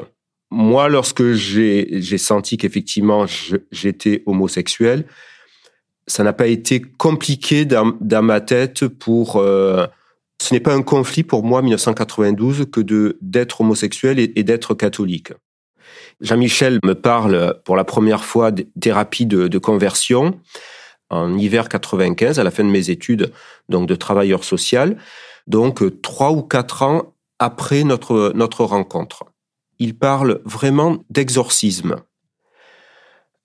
Moi, 0.51 0.89
lorsque 0.89 1.33
j'ai 1.33 2.19
senti 2.19 2.57
qu'effectivement 2.57 3.27
j'étais 3.73 4.23
homosexuel, 4.27 5.07
ça 6.07 6.23
n'a 6.23 6.33
pas 6.33 6.47
été 6.47 6.81
compliqué 6.81 7.65
dans, 7.65 8.23
ma 8.23 8.41
tête 8.41 8.89
pour... 8.89 9.37
Euh, 9.37 9.87
ce 10.43 10.53
n'est 10.53 10.61
pas 10.61 10.75
un 10.75 10.83
conflit 10.83 11.23
pour 11.23 11.45
moi, 11.45 11.63
1992, 11.63 12.67
que 12.71 12.81
de 12.81 13.17
d'être 13.23 13.61
homosexuel 13.61 14.19
et, 14.19 14.43
d'être 14.43 14.75
catholique. 14.75 15.33
Jean-Michel 16.21 16.81
me 16.83 16.95
parle 16.95 17.61
pour 17.65 17.77
la 17.77 17.85
première 17.85 18.25
fois 18.25 18.51
de 18.51 18.67
thérapie 18.81 19.27
de, 19.27 19.49
de, 19.49 19.59
conversion 19.59 20.39
en 21.09 21.39
hiver 21.39 21.69
95, 21.69 22.39
à 22.39 22.45
la 22.45 22.51
fin 22.51 22.65
de 22.65 22.69
mes 22.69 22.91
études 22.91 23.33
donc 23.69 23.89
de 23.89 23.95
travailleur 23.95 24.45
social, 24.45 24.99
donc 25.47 25.83
trois 26.03 26.33
ou 26.33 26.43
quatre 26.43 26.83
ans 26.83 27.15
après 27.39 27.85
notre, 27.85 28.33
notre 28.35 28.65
rencontre. 28.65 29.25
Il 29.79 29.97
parle 29.97 30.41
vraiment 30.45 30.99
d'exorcisme. 31.11 31.97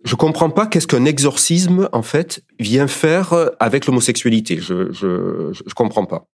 Je 0.03 0.15
comprends 0.15 0.49
pas 0.49 0.65
qu'est-ce 0.65 0.87
qu'un 0.87 1.05
exorcisme, 1.05 1.89
en 1.91 2.01
fait, 2.01 2.41
vient 2.59 2.87
faire 2.87 3.33
avec 3.59 3.85
l'homosexualité. 3.85 4.57
Je, 4.57 4.91
je, 4.91 5.51
je 5.53 5.73
comprends 5.73 6.05
pas. 6.05 6.27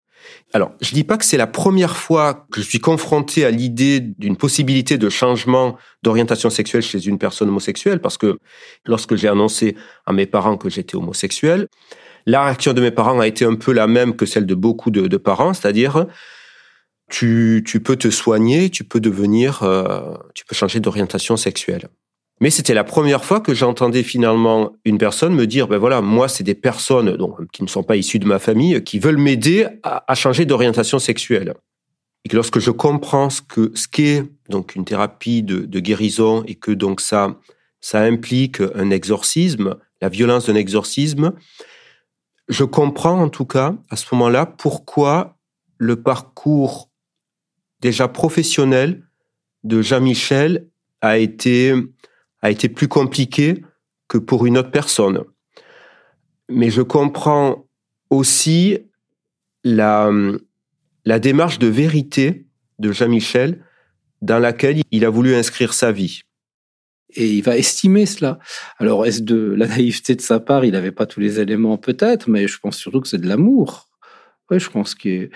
Alors, 0.52 0.72
je 0.80 0.92
dis 0.92 1.04
pas 1.04 1.16
que 1.16 1.24
c'est 1.24 1.36
la 1.36 1.46
première 1.46 1.96
fois 1.96 2.46
que 2.50 2.60
je 2.60 2.66
suis 2.66 2.78
confronté 2.78 3.44
à 3.44 3.50
l'idée 3.50 4.00
d'une 4.00 4.36
possibilité 4.36 4.98
de 4.98 5.08
changement 5.08 5.76
d'orientation 6.02 6.50
sexuelle 6.50 6.82
chez 6.82 7.06
une 7.06 7.18
personne 7.18 7.48
homosexuelle, 7.48 8.00
parce 8.00 8.18
que 8.18 8.38
lorsque 8.86 9.16
j'ai 9.16 9.28
annoncé 9.28 9.76
à 10.06 10.12
mes 10.12 10.26
parents 10.26 10.56
que 10.56 10.68
j'étais 10.68 10.96
homosexuel, 10.96 11.68
la 12.26 12.44
réaction 12.44 12.72
de 12.72 12.80
mes 12.80 12.90
parents 12.90 13.20
a 13.20 13.26
été 13.26 13.44
un 13.44 13.54
peu 13.54 13.72
la 13.72 13.86
même 13.86 14.16
que 14.16 14.26
celle 14.26 14.46
de 14.46 14.54
beaucoup 14.54 14.90
de, 14.90 15.06
de 15.06 15.16
parents, 15.16 15.54
c'est-à-dire 15.54 16.06
tu, 17.08 17.62
tu, 17.64 17.80
peux 17.80 17.96
te 17.96 18.10
soigner, 18.10 18.68
tu 18.70 18.82
peux 18.82 19.00
devenir, 19.00 19.62
euh, 19.62 20.14
tu 20.34 20.44
peux 20.44 20.56
changer 20.56 20.80
d'orientation 20.80 21.36
sexuelle. 21.36 21.88
Mais 22.40 22.50
c'était 22.50 22.74
la 22.74 22.84
première 22.84 23.24
fois 23.24 23.40
que 23.40 23.54
j'entendais 23.54 24.02
finalement 24.02 24.72
une 24.84 24.98
personne 24.98 25.34
me 25.34 25.46
dire, 25.46 25.68
ben 25.68 25.78
voilà, 25.78 26.02
moi, 26.02 26.28
c'est 26.28 26.44
des 26.44 26.54
personnes 26.54 27.16
donc, 27.16 27.50
qui 27.50 27.62
ne 27.62 27.68
sont 27.68 27.82
pas 27.82 27.96
issues 27.96 28.18
de 28.18 28.26
ma 28.26 28.38
famille, 28.38 28.84
qui 28.84 28.98
veulent 28.98 29.16
m'aider 29.16 29.66
à, 29.82 30.14
changer 30.14 30.44
d'orientation 30.44 30.98
sexuelle. 30.98 31.54
Et 32.24 32.28
que 32.28 32.36
lorsque 32.36 32.58
je 32.58 32.70
comprends 32.70 33.30
ce 33.30 33.40
que 33.40 33.72
ce 33.74 33.88
qu'est 33.88 34.24
donc 34.50 34.74
une 34.74 34.84
thérapie 34.84 35.42
de, 35.42 35.60
de, 35.60 35.80
guérison 35.80 36.42
et 36.46 36.56
que 36.56 36.72
donc 36.72 37.00
ça 37.00 37.36
ça 37.80 38.00
implique 38.00 38.60
un 38.74 38.90
exorcisme, 38.90 39.76
la 40.00 40.08
violence 40.08 40.46
d'un 40.46 40.56
exorcisme, 40.56 41.32
je 42.48 42.64
comprends 42.64 43.22
en 43.22 43.28
tout 43.28 43.44
cas 43.44 43.74
à 43.90 43.96
ce 43.96 44.06
moment-là 44.12 44.44
pourquoi 44.44 45.36
le 45.78 46.02
parcours 46.02 46.90
déjà 47.80 48.08
professionnel 48.08 49.04
de 49.62 49.82
Jean-Michel 49.82 50.66
a 51.00 51.18
été 51.18 51.74
a 52.46 52.50
été 52.50 52.68
plus 52.68 52.88
compliqué 52.88 53.62
que 54.08 54.18
pour 54.18 54.46
une 54.46 54.56
autre 54.56 54.70
personne. 54.70 55.24
Mais 56.48 56.70
je 56.70 56.82
comprends 56.82 57.66
aussi 58.08 58.78
la, 59.64 60.10
la 61.04 61.18
démarche 61.18 61.58
de 61.58 61.66
vérité 61.66 62.46
de 62.78 62.92
Jean-Michel 62.92 63.64
dans 64.22 64.38
laquelle 64.38 64.80
il 64.92 65.04
a 65.04 65.10
voulu 65.10 65.34
inscrire 65.34 65.74
sa 65.74 65.90
vie. 65.90 66.22
Et 67.14 67.28
il 67.28 67.42
va 67.42 67.56
estimer 67.56 68.06
cela. 68.06 68.38
Alors, 68.78 69.06
est-ce 69.06 69.22
de 69.22 69.54
la 69.56 69.66
naïveté 69.66 70.14
de 70.14 70.20
sa 70.20 70.38
part 70.38 70.64
Il 70.64 70.72
n'avait 70.72 70.92
pas 70.92 71.06
tous 71.06 71.20
les 71.20 71.40
éléments, 71.40 71.78
peut-être, 71.78 72.28
mais 72.28 72.46
je 72.46 72.58
pense 72.58 72.76
surtout 72.76 73.00
que 73.00 73.08
c'est 73.08 73.20
de 73.20 73.28
l'amour. 73.28 73.88
Oui, 74.50 74.60
je 74.60 74.70
pense 74.70 74.94
qu'il 74.94 75.30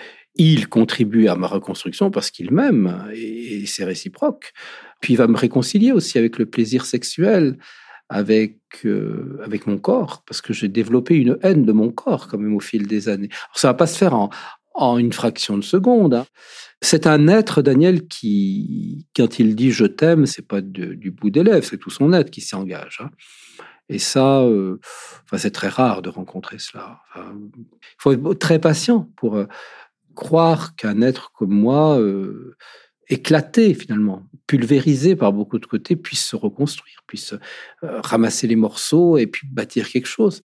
contribue 0.69 1.27
à 1.27 1.35
ma 1.35 1.47
reconstruction 1.47 2.11
parce 2.11 2.31
qu'il 2.31 2.51
m'aime 2.51 3.05
et 3.13 3.65
c'est 3.65 3.83
réciproque. 3.83 4.53
Puis 5.01 5.13
il 5.13 5.17
va 5.17 5.27
me 5.27 5.37
réconcilier 5.37 5.91
aussi 5.91 6.17
avec 6.17 6.37
le 6.37 6.45
plaisir 6.45 6.85
sexuel, 6.85 7.57
avec, 8.09 8.57
euh, 8.85 9.39
avec 9.43 9.67
mon 9.67 9.77
corps, 9.77 10.23
parce 10.25 10.41
que 10.41 10.53
j'ai 10.53 10.67
développé 10.67 11.15
une 11.15 11.37
haine 11.41 11.65
de 11.65 11.71
mon 11.71 11.91
corps 11.91 12.27
quand 12.27 12.37
même 12.37 12.55
au 12.55 12.59
fil 12.59 12.87
des 12.87 13.09
années. 13.09 13.29
Alors, 13.31 13.57
ça 13.57 13.67
va 13.69 13.73
pas 13.73 13.87
se 13.87 13.97
faire 13.97 14.13
en, 14.13 14.29
en 14.73 14.97
une 14.97 15.13
fraction 15.13 15.57
de 15.57 15.63
seconde. 15.63 16.13
Hein. 16.13 16.25
C'est 16.81 17.07
un 17.07 17.27
être, 17.27 17.61
Daniel, 17.61 18.07
qui, 18.07 19.07
quand 19.15 19.39
il 19.39 19.55
dit 19.55 19.71
je 19.71 19.85
t'aime, 19.85 20.25
c'est 20.25 20.47
pas 20.47 20.61
du 20.61 21.11
bout 21.11 21.29
des 21.29 21.43
lèvres, 21.43 21.65
c'est 21.65 21.77
tout 21.77 21.89
son 21.89 22.13
être 22.13 22.31
qui 22.31 22.41
s'y 22.41 22.55
engage. 22.55 22.99
Hein. 23.01 23.09
Et 23.89 23.99
ça, 23.99 24.41
euh, 24.41 24.79
enfin, 25.25 25.37
c'est 25.37 25.51
très 25.51 25.67
rare 25.67 26.01
de 26.01 26.09
rencontrer 26.09 26.59
cela. 26.59 27.01
il 27.15 27.95
faut 27.97 28.13
être 28.13 28.39
très 28.39 28.59
patient 28.59 29.09
pour 29.17 29.35
euh, 29.35 29.47
croire 30.15 30.75
qu'un 30.75 31.01
être 31.01 31.31
comme 31.31 31.53
moi, 31.53 31.99
éclaté 33.11 33.73
finalement, 33.73 34.23
pulvérisé 34.47 35.15
par 35.15 35.33
beaucoup 35.33 35.59
de 35.59 35.65
côtés, 35.65 35.95
puisse 35.95 36.25
se 36.25 36.35
reconstruire, 36.35 37.01
puisse 37.05 37.33
euh, 37.83 38.01
ramasser 38.01 38.47
les 38.47 38.55
morceaux 38.55 39.17
et 39.17 39.27
puis 39.27 39.47
bâtir 39.47 39.89
quelque 39.89 40.07
chose. 40.07 40.41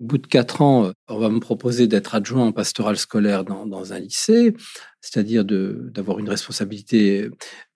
Au 0.00 0.04
bout 0.04 0.18
de 0.18 0.26
quatre 0.26 0.62
ans, 0.62 0.86
euh, 0.86 0.92
on 1.08 1.18
va 1.18 1.28
me 1.28 1.40
proposer 1.40 1.88
d'être 1.88 2.14
adjoint 2.14 2.46
en 2.46 2.52
pastoral 2.52 2.96
scolaire 2.96 3.44
dans, 3.44 3.66
dans 3.66 3.92
un 3.92 3.98
lycée, 3.98 4.54
c'est-à-dire 5.00 5.44
d'avoir 5.44 6.20
une 6.20 6.28
responsabilité 6.28 7.28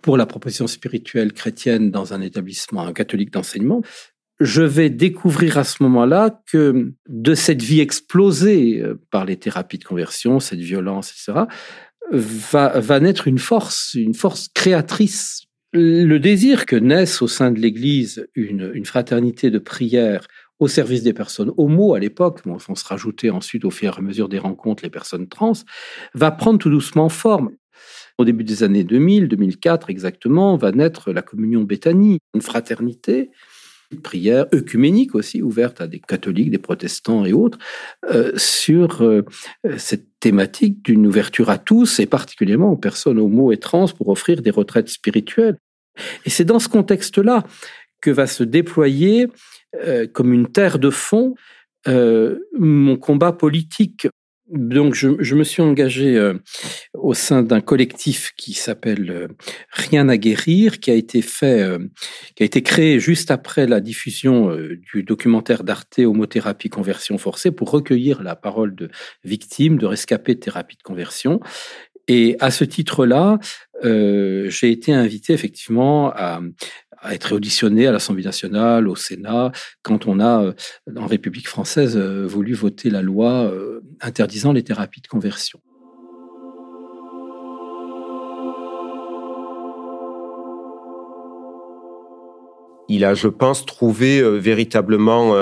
pour 0.03 0.17
la 0.17 0.27
proposition 0.27 0.69
spirituelle 0.69 1.33
chrétienne 1.33 1.91
dans 1.91 2.15
un 2.15 2.21
établissement 2.21 2.93
catholique 2.93 3.33
d'enseignement. 3.33 3.83
Je 4.39 4.63
vais 4.63 4.91
découvrir 4.91 5.57
à 5.57 5.65
ce 5.65 5.83
moment-là 5.83 6.43
que 6.51 6.93
de 7.09 7.35
cette 7.35 7.63
vie 7.63 7.81
explosée 7.81 8.83
euh, 8.83 9.01
par 9.11 9.25
les 9.25 9.37
thérapies 9.37 9.79
de 9.79 9.85
conversion, 9.85 10.41
cette 10.41 10.61
violence, 10.61 11.11
etc., 11.11 11.47
va, 12.11 13.01
naître 13.01 13.27
une 13.27 13.39
force, 13.39 13.95
une 13.95 14.15
force 14.15 14.49
créatrice. 14.49 15.47
Le 15.73 16.19
désir 16.19 16.67
que 16.67 16.77
naisse 16.77 17.21
au 17.21 17.29
sein 17.29 17.51
de 17.51 17.59
l'Église 17.59 18.29
une, 18.35 18.85
fraternité 18.85 19.51
de 19.51 19.59
prière 19.59 20.27
au 20.59 20.69
service 20.69 21.03
des 21.03 21.13
personnes 21.13 21.53
homo 21.57 21.95
à 21.95 21.99
l'époque, 21.99 22.43
bon, 22.47 22.59
on 22.69 22.75
se 22.75 22.85
rajouter 22.85 23.31
ensuite 23.31 23.65
au 23.65 23.71
fur 23.71 23.95
et 23.95 23.99
à 23.99 24.03
mesure 24.03 24.29
des 24.29 24.39
rencontres 24.39 24.85
les 24.85 24.91
personnes 24.91 25.29
trans, 25.29 25.53
va 26.15 26.31
prendre 26.31 26.59
tout 26.59 26.71
doucement 26.71 27.09
forme. 27.09 27.51
Au 28.19 28.25
début 28.25 28.45
des 28.45 28.63
années 28.63 28.85
2000, 28.85 29.29
2004 29.29 29.91
exactement, 29.91 30.57
va 30.57 30.73
naître 30.73 31.13
la 31.13 31.23
communion 31.23 31.63
Béthanie, 31.63 32.19
une 32.35 32.41
fraternité 32.41 33.31
prière 34.03 34.47
œcuménique 34.55 35.15
aussi, 35.15 35.43
ouverte 35.43 35.81
à 35.81 35.87
des 35.87 36.01
catholiques, 36.01 36.51
des 36.51 36.59
protestants 36.59 37.25
et 37.25 37.33
autres, 37.33 37.59
euh, 38.11 38.33
sur 38.37 39.03
euh, 39.03 39.23
cette 39.77 40.07
thématique 40.21 40.85
d'une 40.85 41.07
ouverture 41.07 41.51
à 41.51 41.59
tous, 41.59 42.01
et 42.01 42.07
particulièrement 42.07 42.73
aux 42.73 42.77
personnes 42.77 43.19
homo 43.19 43.53
et 43.53 43.59
trans, 43.59 43.87
pour 43.89 44.09
offrir 44.09 44.43
des 44.43 44.51
retraites 44.51 44.89
spirituelles. 44.89 45.59
Et 46.25 46.31
c'est 46.31 46.45
dans 46.45 46.59
ce 46.59 46.69
contexte-là 46.69 47.45
que 48.01 48.11
va 48.11 48.27
se 48.27 48.45
déployer, 48.45 49.29
euh, 49.87 50.07
comme 50.07 50.33
une 50.33 50.49
terre 50.51 50.79
de 50.79 50.91
fond, 50.91 51.35
mon 51.89 52.97
combat 52.97 53.31
politique 53.31 54.09
donc, 54.49 54.95
je, 54.95 55.09
je, 55.19 55.35
me 55.35 55.43
suis 55.43 55.61
engagé 55.61 56.17
euh, 56.17 56.35
au 56.95 57.15
sein 57.15 57.43
d'un 57.43 57.61
collectif 57.61 58.33
qui 58.37 58.53
s'appelle 58.53 59.11
euh, 59.11 59.29
Rien 59.73 60.09
à 60.09 60.17
guérir, 60.17 60.79
qui 60.79 60.93
a 60.93 60.95
été 60.95 61.21
fait, 61.21 61.63
euh, 61.63 61.79
qui 62.37 62.45
a 62.45 62.47
été 62.47 62.63
créé 62.63 63.01
juste 63.01 63.33
après 63.33 63.67
la 63.67 63.81
diffusion 63.81 64.57
du 64.93 65.03
documentaire 65.03 65.65
d'Arte 65.65 65.99
Homothérapie 65.99 66.69
conversion 66.69 67.19
forcée 67.19 67.51
pour 67.51 67.71
recueillir 67.71 68.23
la 68.23 68.37
parole 68.37 68.77
de 68.77 68.89
victimes, 69.25 69.79
de 69.79 69.87
rescapés 69.87 70.35
de 70.37 70.41
thérapie 70.41 70.77
de 70.77 70.83
conversion. 70.83 71.41
Et 72.07 72.37
à 72.39 72.53
ce 72.53 72.63
titre-là, 72.63 73.39
j'ai 73.83 74.71
été 74.71 74.93
invité 74.93 75.33
effectivement 75.33 76.13
à, 76.15 76.41
à 77.07 77.15
être 77.15 77.33
auditionné 77.33 77.87
à 77.87 77.93
l'Assemblée 77.93 78.25
nationale, 78.25 78.89
au 78.89 78.97
Sénat, 78.97 79.53
quand 79.83 80.07
on 80.07 80.19
a, 80.19 80.43
euh, 80.43 80.53
en 80.97 81.07
République 81.07 81.49
française, 81.49 81.97
euh, 81.97 82.27
voulu 82.27 82.53
voter 82.53 82.91
la 82.91 83.01
loi 83.01 83.45
euh, 83.45 83.81
interdisant 84.01 84.53
les 84.53 84.65
thérapies 84.65 85.01
de 85.01 85.07
conversion. 85.07 85.61
Il 92.89 93.05
a, 93.05 93.15
je 93.15 93.29
pense, 93.29 93.67
trouvé 93.67 94.23
véritablement 94.39 95.35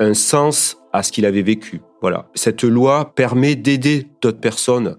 un 0.00 0.14
sens 0.14 0.78
à 0.90 1.02
ce 1.02 1.12
qu'il 1.12 1.26
avait 1.26 1.42
vécu. 1.42 1.82
Voilà. 2.00 2.30
Cette 2.34 2.64
loi 2.64 3.12
permet 3.14 3.56
d'aider 3.56 4.06
d'autres 4.22 4.40
personnes 4.40 4.96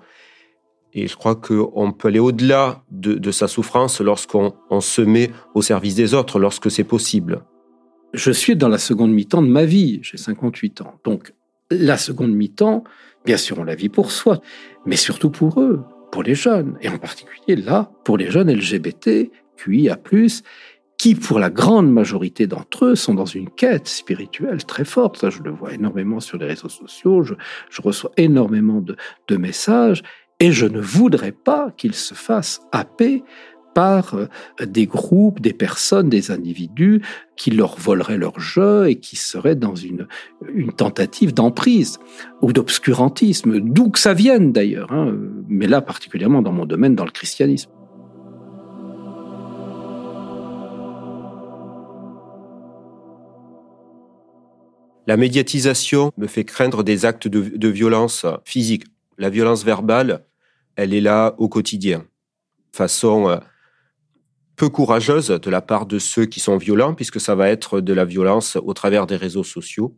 et 0.93 1.07
je 1.07 1.15
crois 1.15 1.35
qu'on 1.35 1.91
peut 1.91 2.07
aller 2.07 2.19
au-delà 2.19 2.83
de, 2.91 3.31
sa 3.31 3.47
souffrance 3.47 4.01
lorsqu'on 4.01 4.53
se 4.81 5.01
met 5.01 5.31
au 5.53 5.61
service 5.61 5.95
des 5.95 6.13
autres, 6.13 6.39
lorsque 6.39 6.71
c'est 6.71 6.83
possible. 6.83 7.43
Je 8.13 8.31
suis 8.31 8.55
dans 8.55 8.69
la 8.69 8.77
seconde 8.77 9.11
mi-temps 9.11 9.41
de 9.41 9.47
ma 9.47 9.65
vie, 9.65 9.99
j'ai 10.01 10.17
58 10.17 10.81
ans. 10.81 10.99
Donc, 11.03 11.33
La 11.69 11.97
seconde 11.97 12.31
mi-temps, 12.31 12.83
bien 13.25 13.38
sûr, 13.38 13.59
on 13.59 13.63
la 13.63 13.75
vit 13.75 13.89
pour 13.89 14.11
soi, 14.11 14.39
mais 14.85 14.95
surtout 14.95 15.29
pour 15.29 15.59
eux, 15.61 15.83
pour 16.11 16.23
les 16.23 16.35
jeunes, 16.35 16.77
et 16.81 16.88
en 16.88 16.97
particulier 16.97 17.57
là, 17.57 17.91
pour 18.05 18.17
les 18.17 18.31
jeunes 18.31 18.49
LGBT, 18.49 19.29
QIA+, 19.57 19.97
qui, 20.97 21.13
pour 21.13 21.39
la 21.39 21.49
grande 21.49 21.91
majorité 21.91 22.47
d'entre 22.47 22.85
eux, 22.85 22.95
sont 22.95 23.13
dans 23.13 23.25
une 23.25 23.49
quête 23.49 23.88
spirituelle 23.88 24.65
très 24.65 24.85
forte. 24.85 25.17
Ça, 25.17 25.29
je 25.29 25.43
le 25.43 25.51
vois 25.51 25.73
énormément 25.73 26.19
sur 26.19 26.38
les 26.38 26.47
réseaux 26.47 26.69
sociaux, 26.69 27.23
je, 27.23 27.35
reçois 27.81 28.11
énormément 28.17 28.81
de, 28.81 28.95
de, 29.27 29.38
messages, 29.38 30.01
et 30.39 30.51
je 30.51 30.65
ne 30.65 30.79
voudrais 30.79 31.31
pas 31.31 31.71
qu'ils 31.77 31.95
se 31.95 32.13
fassent 32.13 32.61
happer 32.71 33.23
par 33.73 34.15
euh, 34.15 34.27
des 34.65 34.88
groupes, 34.88 35.39
des 35.39 35.53
personnes, 35.53 36.09
des 36.09 36.31
individus 36.31 37.01
qui 37.35 37.51
leur 37.51 37.77
voleraient 37.77 38.17
leur 38.17 38.39
jeu 38.39 38.89
et 38.89 38.95
qui 38.95 39.15
seraient 39.15 39.55
dans 39.55 39.75
une, 39.75 40.07
tentative 40.75 41.33
d'emprise 41.33 41.99
ou 42.41 42.53
d'obscurantisme, 42.53 43.59
d'où 43.59 43.91
que 43.91 43.99
ça 43.99 44.13
vienne 44.13 44.51
d'ailleurs, 44.51 44.91
hein, 44.91 45.15
mais 45.47 45.67
là 45.67 45.81
particulièrement 45.81 46.41
dans 46.41 46.51
mon 46.51 46.65
domaine, 46.65 46.95
dans 46.95 47.05
le 47.05 47.11
christianisme. 47.11 47.69
La 55.05 55.17
médiatisation 55.17 56.11
me 56.17 56.27
fait 56.27 56.43
craindre 56.43 56.83
des 56.83 57.05
actes 57.05 57.27
de 57.27 57.67
violence 57.69 58.25
physique. 58.43 58.85
La 59.18 59.30
violence 59.30 59.63
verbale, 59.63 60.26
elle 60.76 60.93
est 60.93 61.01
là 61.01 61.36
au 61.38 61.49
quotidien. 61.49 62.05
Façon 62.72 63.30
euh, 63.30 63.38
peu 64.57 64.70
courageuse 64.70 65.30
de 65.30 65.49
la 65.49 65.61
part 65.61 65.86
de 65.86 65.99
ceux 65.99 66.26
qui 66.26 66.39
sont 66.39 66.57
violents, 66.57 66.93
puisque 66.93 67.22
ça 67.22 67.36
va 67.36 67.49
être 67.49 67.80
de 67.80 67.93
la 67.93 68.05
violence 68.05 68.57
au 68.57 68.74
travers 68.74 69.07
des 69.07 69.15
réseaux 69.15 69.43
sociaux. 69.43 69.95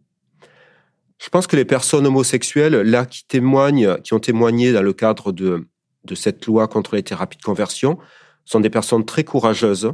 Je 1.18 1.30
pense 1.30 1.48
que 1.48 1.56
les 1.56 1.66
personnes 1.66 2.08
homosexuelles, 2.08 2.76
là, 2.76 3.06
qui 3.06 3.26
témoignent, 3.26 3.98
qui 4.04 4.14
ont 4.14 4.20
témoigné 4.20 4.72
dans 4.72 4.82
le 4.82 4.94
cadre 4.94 5.32
de, 5.32 5.68
cette 6.16 6.46
loi 6.46 6.68
contre 6.68 6.96
les 6.96 7.04
thérapies 7.04 7.38
de 7.38 7.44
conversion, 7.44 7.98
sont 8.46 8.62
des 8.62 8.70
personnes 8.70 9.06
très 9.06 9.24
courageuses. 9.24 9.92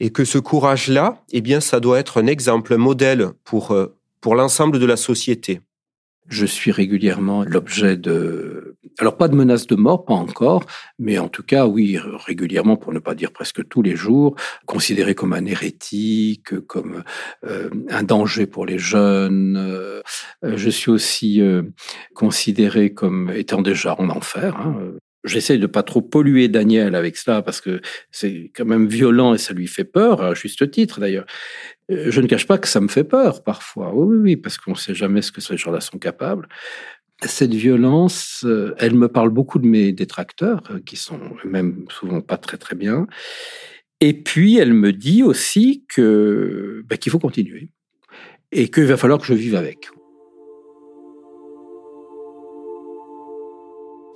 Et 0.00 0.10
que 0.10 0.24
ce 0.24 0.38
courage-là, 0.38 1.22
eh 1.30 1.40
bien, 1.40 1.60
ça 1.60 1.78
doit 1.78 1.98
être 1.98 2.20
un 2.20 2.26
exemple, 2.26 2.74
un 2.74 2.78
modèle 2.78 3.30
pour, 3.44 3.70
euh, 3.70 3.96
pour 4.20 4.34
l'ensemble 4.34 4.78
de 4.78 4.86
la 4.86 4.96
société. 4.96 5.60
Je 6.28 6.46
suis 6.46 6.70
régulièrement 6.70 7.44
l'objet 7.44 7.96
de, 7.96 8.76
alors 8.98 9.16
pas 9.16 9.28
de 9.28 9.34
menaces 9.34 9.66
de 9.66 9.74
mort, 9.74 10.04
pas 10.04 10.14
encore, 10.14 10.64
mais 10.98 11.18
en 11.18 11.28
tout 11.28 11.42
cas, 11.42 11.66
oui, 11.66 11.98
régulièrement, 11.98 12.76
pour 12.76 12.92
ne 12.92 12.98
pas 12.98 13.14
dire 13.14 13.32
presque 13.32 13.66
tous 13.68 13.82
les 13.82 13.96
jours, 13.96 14.36
considéré 14.66 15.14
comme 15.14 15.32
un 15.32 15.44
hérétique, 15.44 16.58
comme 16.66 17.02
euh, 17.44 17.70
un 17.90 18.02
danger 18.02 18.46
pour 18.46 18.66
les 18.66 18.78
jeunes. 18.78 19.56
Euh, 19.56 20.02
je 20.42 20.70
suis 20.70 20.90
aussi 20.90 21.40
euh, 21.40 21.62
considéré 22.14 22.94
comme 22.94 23.30
étant 23.34 23.62
déjà 23.62 23.96
en 23.98 24.08
enfer. 24.08 24.56
Hein. 24.56 24.76
J'essaie 25.24 25.58
de 25.58 25.68
pas 25.68 25.84
trop 25.84 26.02
polluer 26.02 26.48
Daniel 26.48 26.96
avec 26.96 27.16
cela 27.16 27.42
parce 27.42 27.60
que 27.60 27.80
c'est 28.10 28.50
quand 28.56 28.64
même 28.64 28.88
violent 28.88 29.34
et 29.34 29.38
ça 29.38 29.54
lui 29.54 29.68
fait 29.68 29.84
peur, 29.84 30.20
à 30.20 30.34
juste 30.34 30.68
titre 30.72 30.98
d'ailleurs. 30.98 31.26
Euh, 31.90 32.10
je 32.10 32.20
ne 32.20 32.26
cache 32.26 32.46
pas 32.46 32.58
que 32.58 32.68
ça 32.68 32.80
me 32.80 32.88
fait 32.88 33.04
peur 33.04 33.42
parfois. 33.42 33.92
Oui, 33.94 34.16
oui, 34.18 34.36
parce 34.36 34.58
qu'on 34.58 34.72
ne 34.72 34.76
sait 34.76 34.94
jamais 34.94 35.22
ce 35.22 35.32
que 35.32 35.40
ces 35.40 35.56
gens-là 35.56 35.80
sont 35.80 35.98
capables. 35.98 36.48
Cette 37.24 37.54
violence, 37.54 38.44
euh, 38.44 38.74
elle 38.78 38.94
me 38.94 39.08
parle 39.08 39.30
beaucoup 39.30 39.58
de 39.58 39.66
mes 39.66 39.92
détracteurs, 39.92 40.62
euh, 40.70 40.80
qui 40.84 40.96
sont 40.96 41.20
même 41.44 41.84
souvent 41.88 42.20
pas 42.20 42.36
très 42.36 42.56
très 42.56 42.74
bien. 42.74 43.06
Et 44.00 44.14
puis, 44.14 44.56
elle 44.58 44.74
me 44.74 44.92
dit 44.92 45.22
aussi 45.22 45.84
que 45.88 46.82
ben, 46.86 46.98
qu'il 46.98 47.12
faut 47.12 47.20
continuer 47.20 47.70
et 48.50 48.68
qu'il 48.70 48.84
va 48.84 48.96
falloir 48.96 49.20
que 49.20 49.26
je 49.26 49.34
vive 49.34 49.54
avec. 49.54 49.88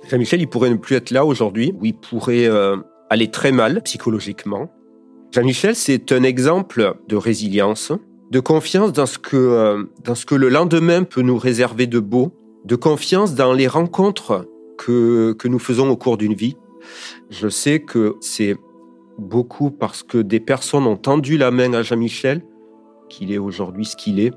Jean-Michel, 0.09 0.41
il 0.41 0.47
pourrait 0.47 0.69
ne 0.69 0.75
plus 0.75 0.95
être 0.95 1.11
là 1.11 1.25
aujourd'hui, 1.25 1.73
ou 1.75 1.85
il 1.85 1.93
pourrait 1.93 2.47
aller 3.09 3.29
très 3.29 3.51
mal 3.51 3.81
psychologiquement. 3.83 4.71
Jean-Michel, 5.31 5.75
c'est 5.75 6.11
un 6.11 6.23
exemple 6.23 6.95
de 7.07 7.15
résilience, 7.15 7.91
de 8.31 8.39
confiance 8.39 8.93
dans 8.93 9.05
ce, 9.05 9.17
que, 9.17 9.37
euh, 9.37 9.83
dans 10.03 10.15
ce 10.15 10.25
que 10.25 10.35
le 10.35 10.49
lendemain 10.49 11.03
peut 11.03 11.21
nous 11.21 11.37
réserver 11.37 11.87
de 11.87 11.99
beau, 11.99 12.33
de 12.65 12.75
confiance 12.75 13.35
dans 13.35 13.53
les 13.53 13.67
rencontres 13.67 14.47
que, 14.77 15.33
que 15.33 15.47
nous 15.47 15.59
faisons 15.59 15.89
au 15.89 15.97
cours 15.97 16.17
d'une 16.17 16.33
vie. 16.33 16.55
Je 17.29 17.49
sais 17.49 17.81
que 17.81 18.15
c'est 18.21 18.55
beaucoup 19.17 19.71
parce 19.71 20.03
que 20.03 20.17
des 20.17 20.39
personnes 20.39 20.85
ont 20.85 20.97
tendu 20.97 21.37
la 21.37 21.51
main 21.51 21.73
à 21.73 21.81
Jean-Michel 21.83 22.41
qu'il 23.09 23.31
est 23.31 23.37
aujourd'hui 23.37 23.85
ce 23.85 23.95
qu'il 23.95 24.19
est. 24.19 24.33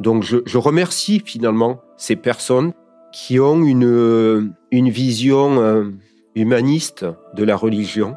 Donc 0.00 0.22
je, 0.22 0.38
je 0.46 0.58
remercie 0.58 1.22
finalement 1.24 1.80
ces 1.96 2.16
personnes 2.16 2.72
qui 3.12 3.40
ont 3.40 3.64
une, 3.64 4.52
une 4.70 4.88
vision 4.88 5.60
euh, 5.60 5.90
humaniste 6.34 7.04
de 7.34 7.44
la 7.44 7.56
religion. 7.56 8.14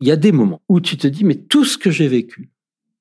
Il 0.00 0.08
y 0.08 0.10
a 0.10 0.16
des 0.16 0.32
moments 0.32 0.62
où 0.68 0.80
tu 0.80 0.96
te 0.96 1.06
dis, 1.06 1.24
mais 1.24 1.36
tout 1.36 1.64
ce 1.64 1.78
que 1.78 1.90
j'ai 1.90 2.08
vécu, 2.08 2.50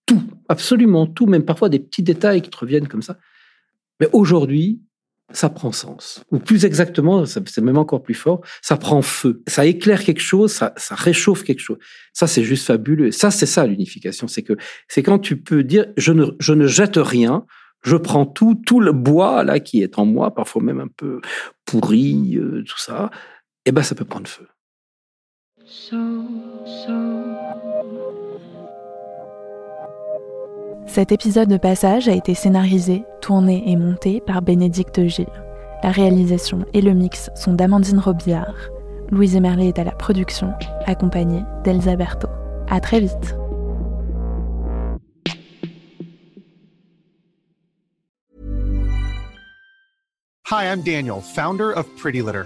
tout, 0.06 0.24
absolument 0.48 1.08
tout, 1.08 1.26
même 1.26 1.44
parfois 1.44 1.70
des 1.70 1.80
petits 1.80 2.04
détails 2.04 2.42
qui 2.42 2.50
te 2.50 2.58
reviennent 2.58 2.88
comme 2.88 3.02
ça, 3.02 3.18
mais 4.00 4.10
aujourd'hui, 4.14 4.82
ça 5.32 5.50
prend 5.50 5.72
sens. 5.72 6.24
Ou 6.32 6.40
plus 6.40 6.66
exactement, 6.66 7.26
c'est 7.26 7.58
même 7.60 7.78
encore 7.78 8.02
plus 8.02 8.16
fort, 8.16 8.42
ça 8.62 8.78
prend 8.78 9.02
feu. 9.02 9.44
Ça 9.48 9.66
éclaire 9.66 10.04
quelque 10.04 10.22
chose, 10.22 10.52
ça, 10.52 10.74
réchauffe 10.92 11.44
quelque 11.44 11.60
chose. 11.60 11.78
Ça, 12.14 12.28
c'est 12.28 12.44
juste 12.44 12.66
fabuleux. 12.66 13.12
Ça, 13.12 13.30
c'est 13.32 13.46
ça 13.46 13.66
l'unification. 13.68 14.28
C'est 14.28 14.42
que 14.42 14.54
c'est 14.88 15.04
quand 15.04 15.20
tu 15.20 15.38
peux 15.38 15.64
dire, 15.64 15.86
je 15.98 16.14
ne, 16.14 16.26
je 16.40 16.54
ne 16.54 16.68
jette 16.68 16.98
rien, 16.98 17.46
je 17.84 17.96
prends 17.96 18.26
tout, 18.26 18.56
tout 18.66 18.80
le 18.80 18.92
bois 18.92 19.44
là 19.44 19.60
qui 19.60 19.84
est 19.84 20.00
en 20.00 20.06
moi, 20.06 20.34
parfois 20.34 20.62
même 20.62 20.80
un 20.80 20.88
peu 20.88 21.22
pourri, 21.66 22.36
euh, 22.38 22.64
tout 22.68 22.80
ça, 22.80 23.12
eh 23.66 23.72
ben 23.72 23.84
ça 23.84 23.96
peut 23.96 24.06
prendre 24.06 24.28
feu. 24.28 24.48
Cet 30.88 31.12
épisode 31.12 31.50
de 31.50 31.58
passage 31.58 32.10
a 32.10 32.14
été 32.14 32.34
scénarisé, 32.34 33.04
tourné 33.22 33.64
et 33.68 33.76
monté 33.76 34.20
par 34.20 34.42
Bénédicte 34.42 35.06
Gilles. 35.06 35.28
La 35.84 35.92
réalisation 35.92 36.66
et 36.74 36.82
le 36.82 36.94
mix 36.94 37.30
sont 37.36 37.54
d'Amandine 37.54 38.00
Robillard. 38.00 38.56
Louise 39.12 39.40
Merlet 39.40 39.68
est 39.68 39.80
à 39.80 39.84
la 39.84 39.92
production, 39.92 40.54
accompagnée 40.88 41.44
d'Elsa 41.64 41.96
Berthaud. 41.96 42.30
À 42.68 42.80
très 42.80 43.00
vite! 43.00 43.36
Hi, 50.52 50.66
I'm 50.66 50.82
Daniel, 50.82 51.22
founder 51.22 51.72
of 51.72 51.86
Pretty 51.96 52.24
Litter. 52.24 52.46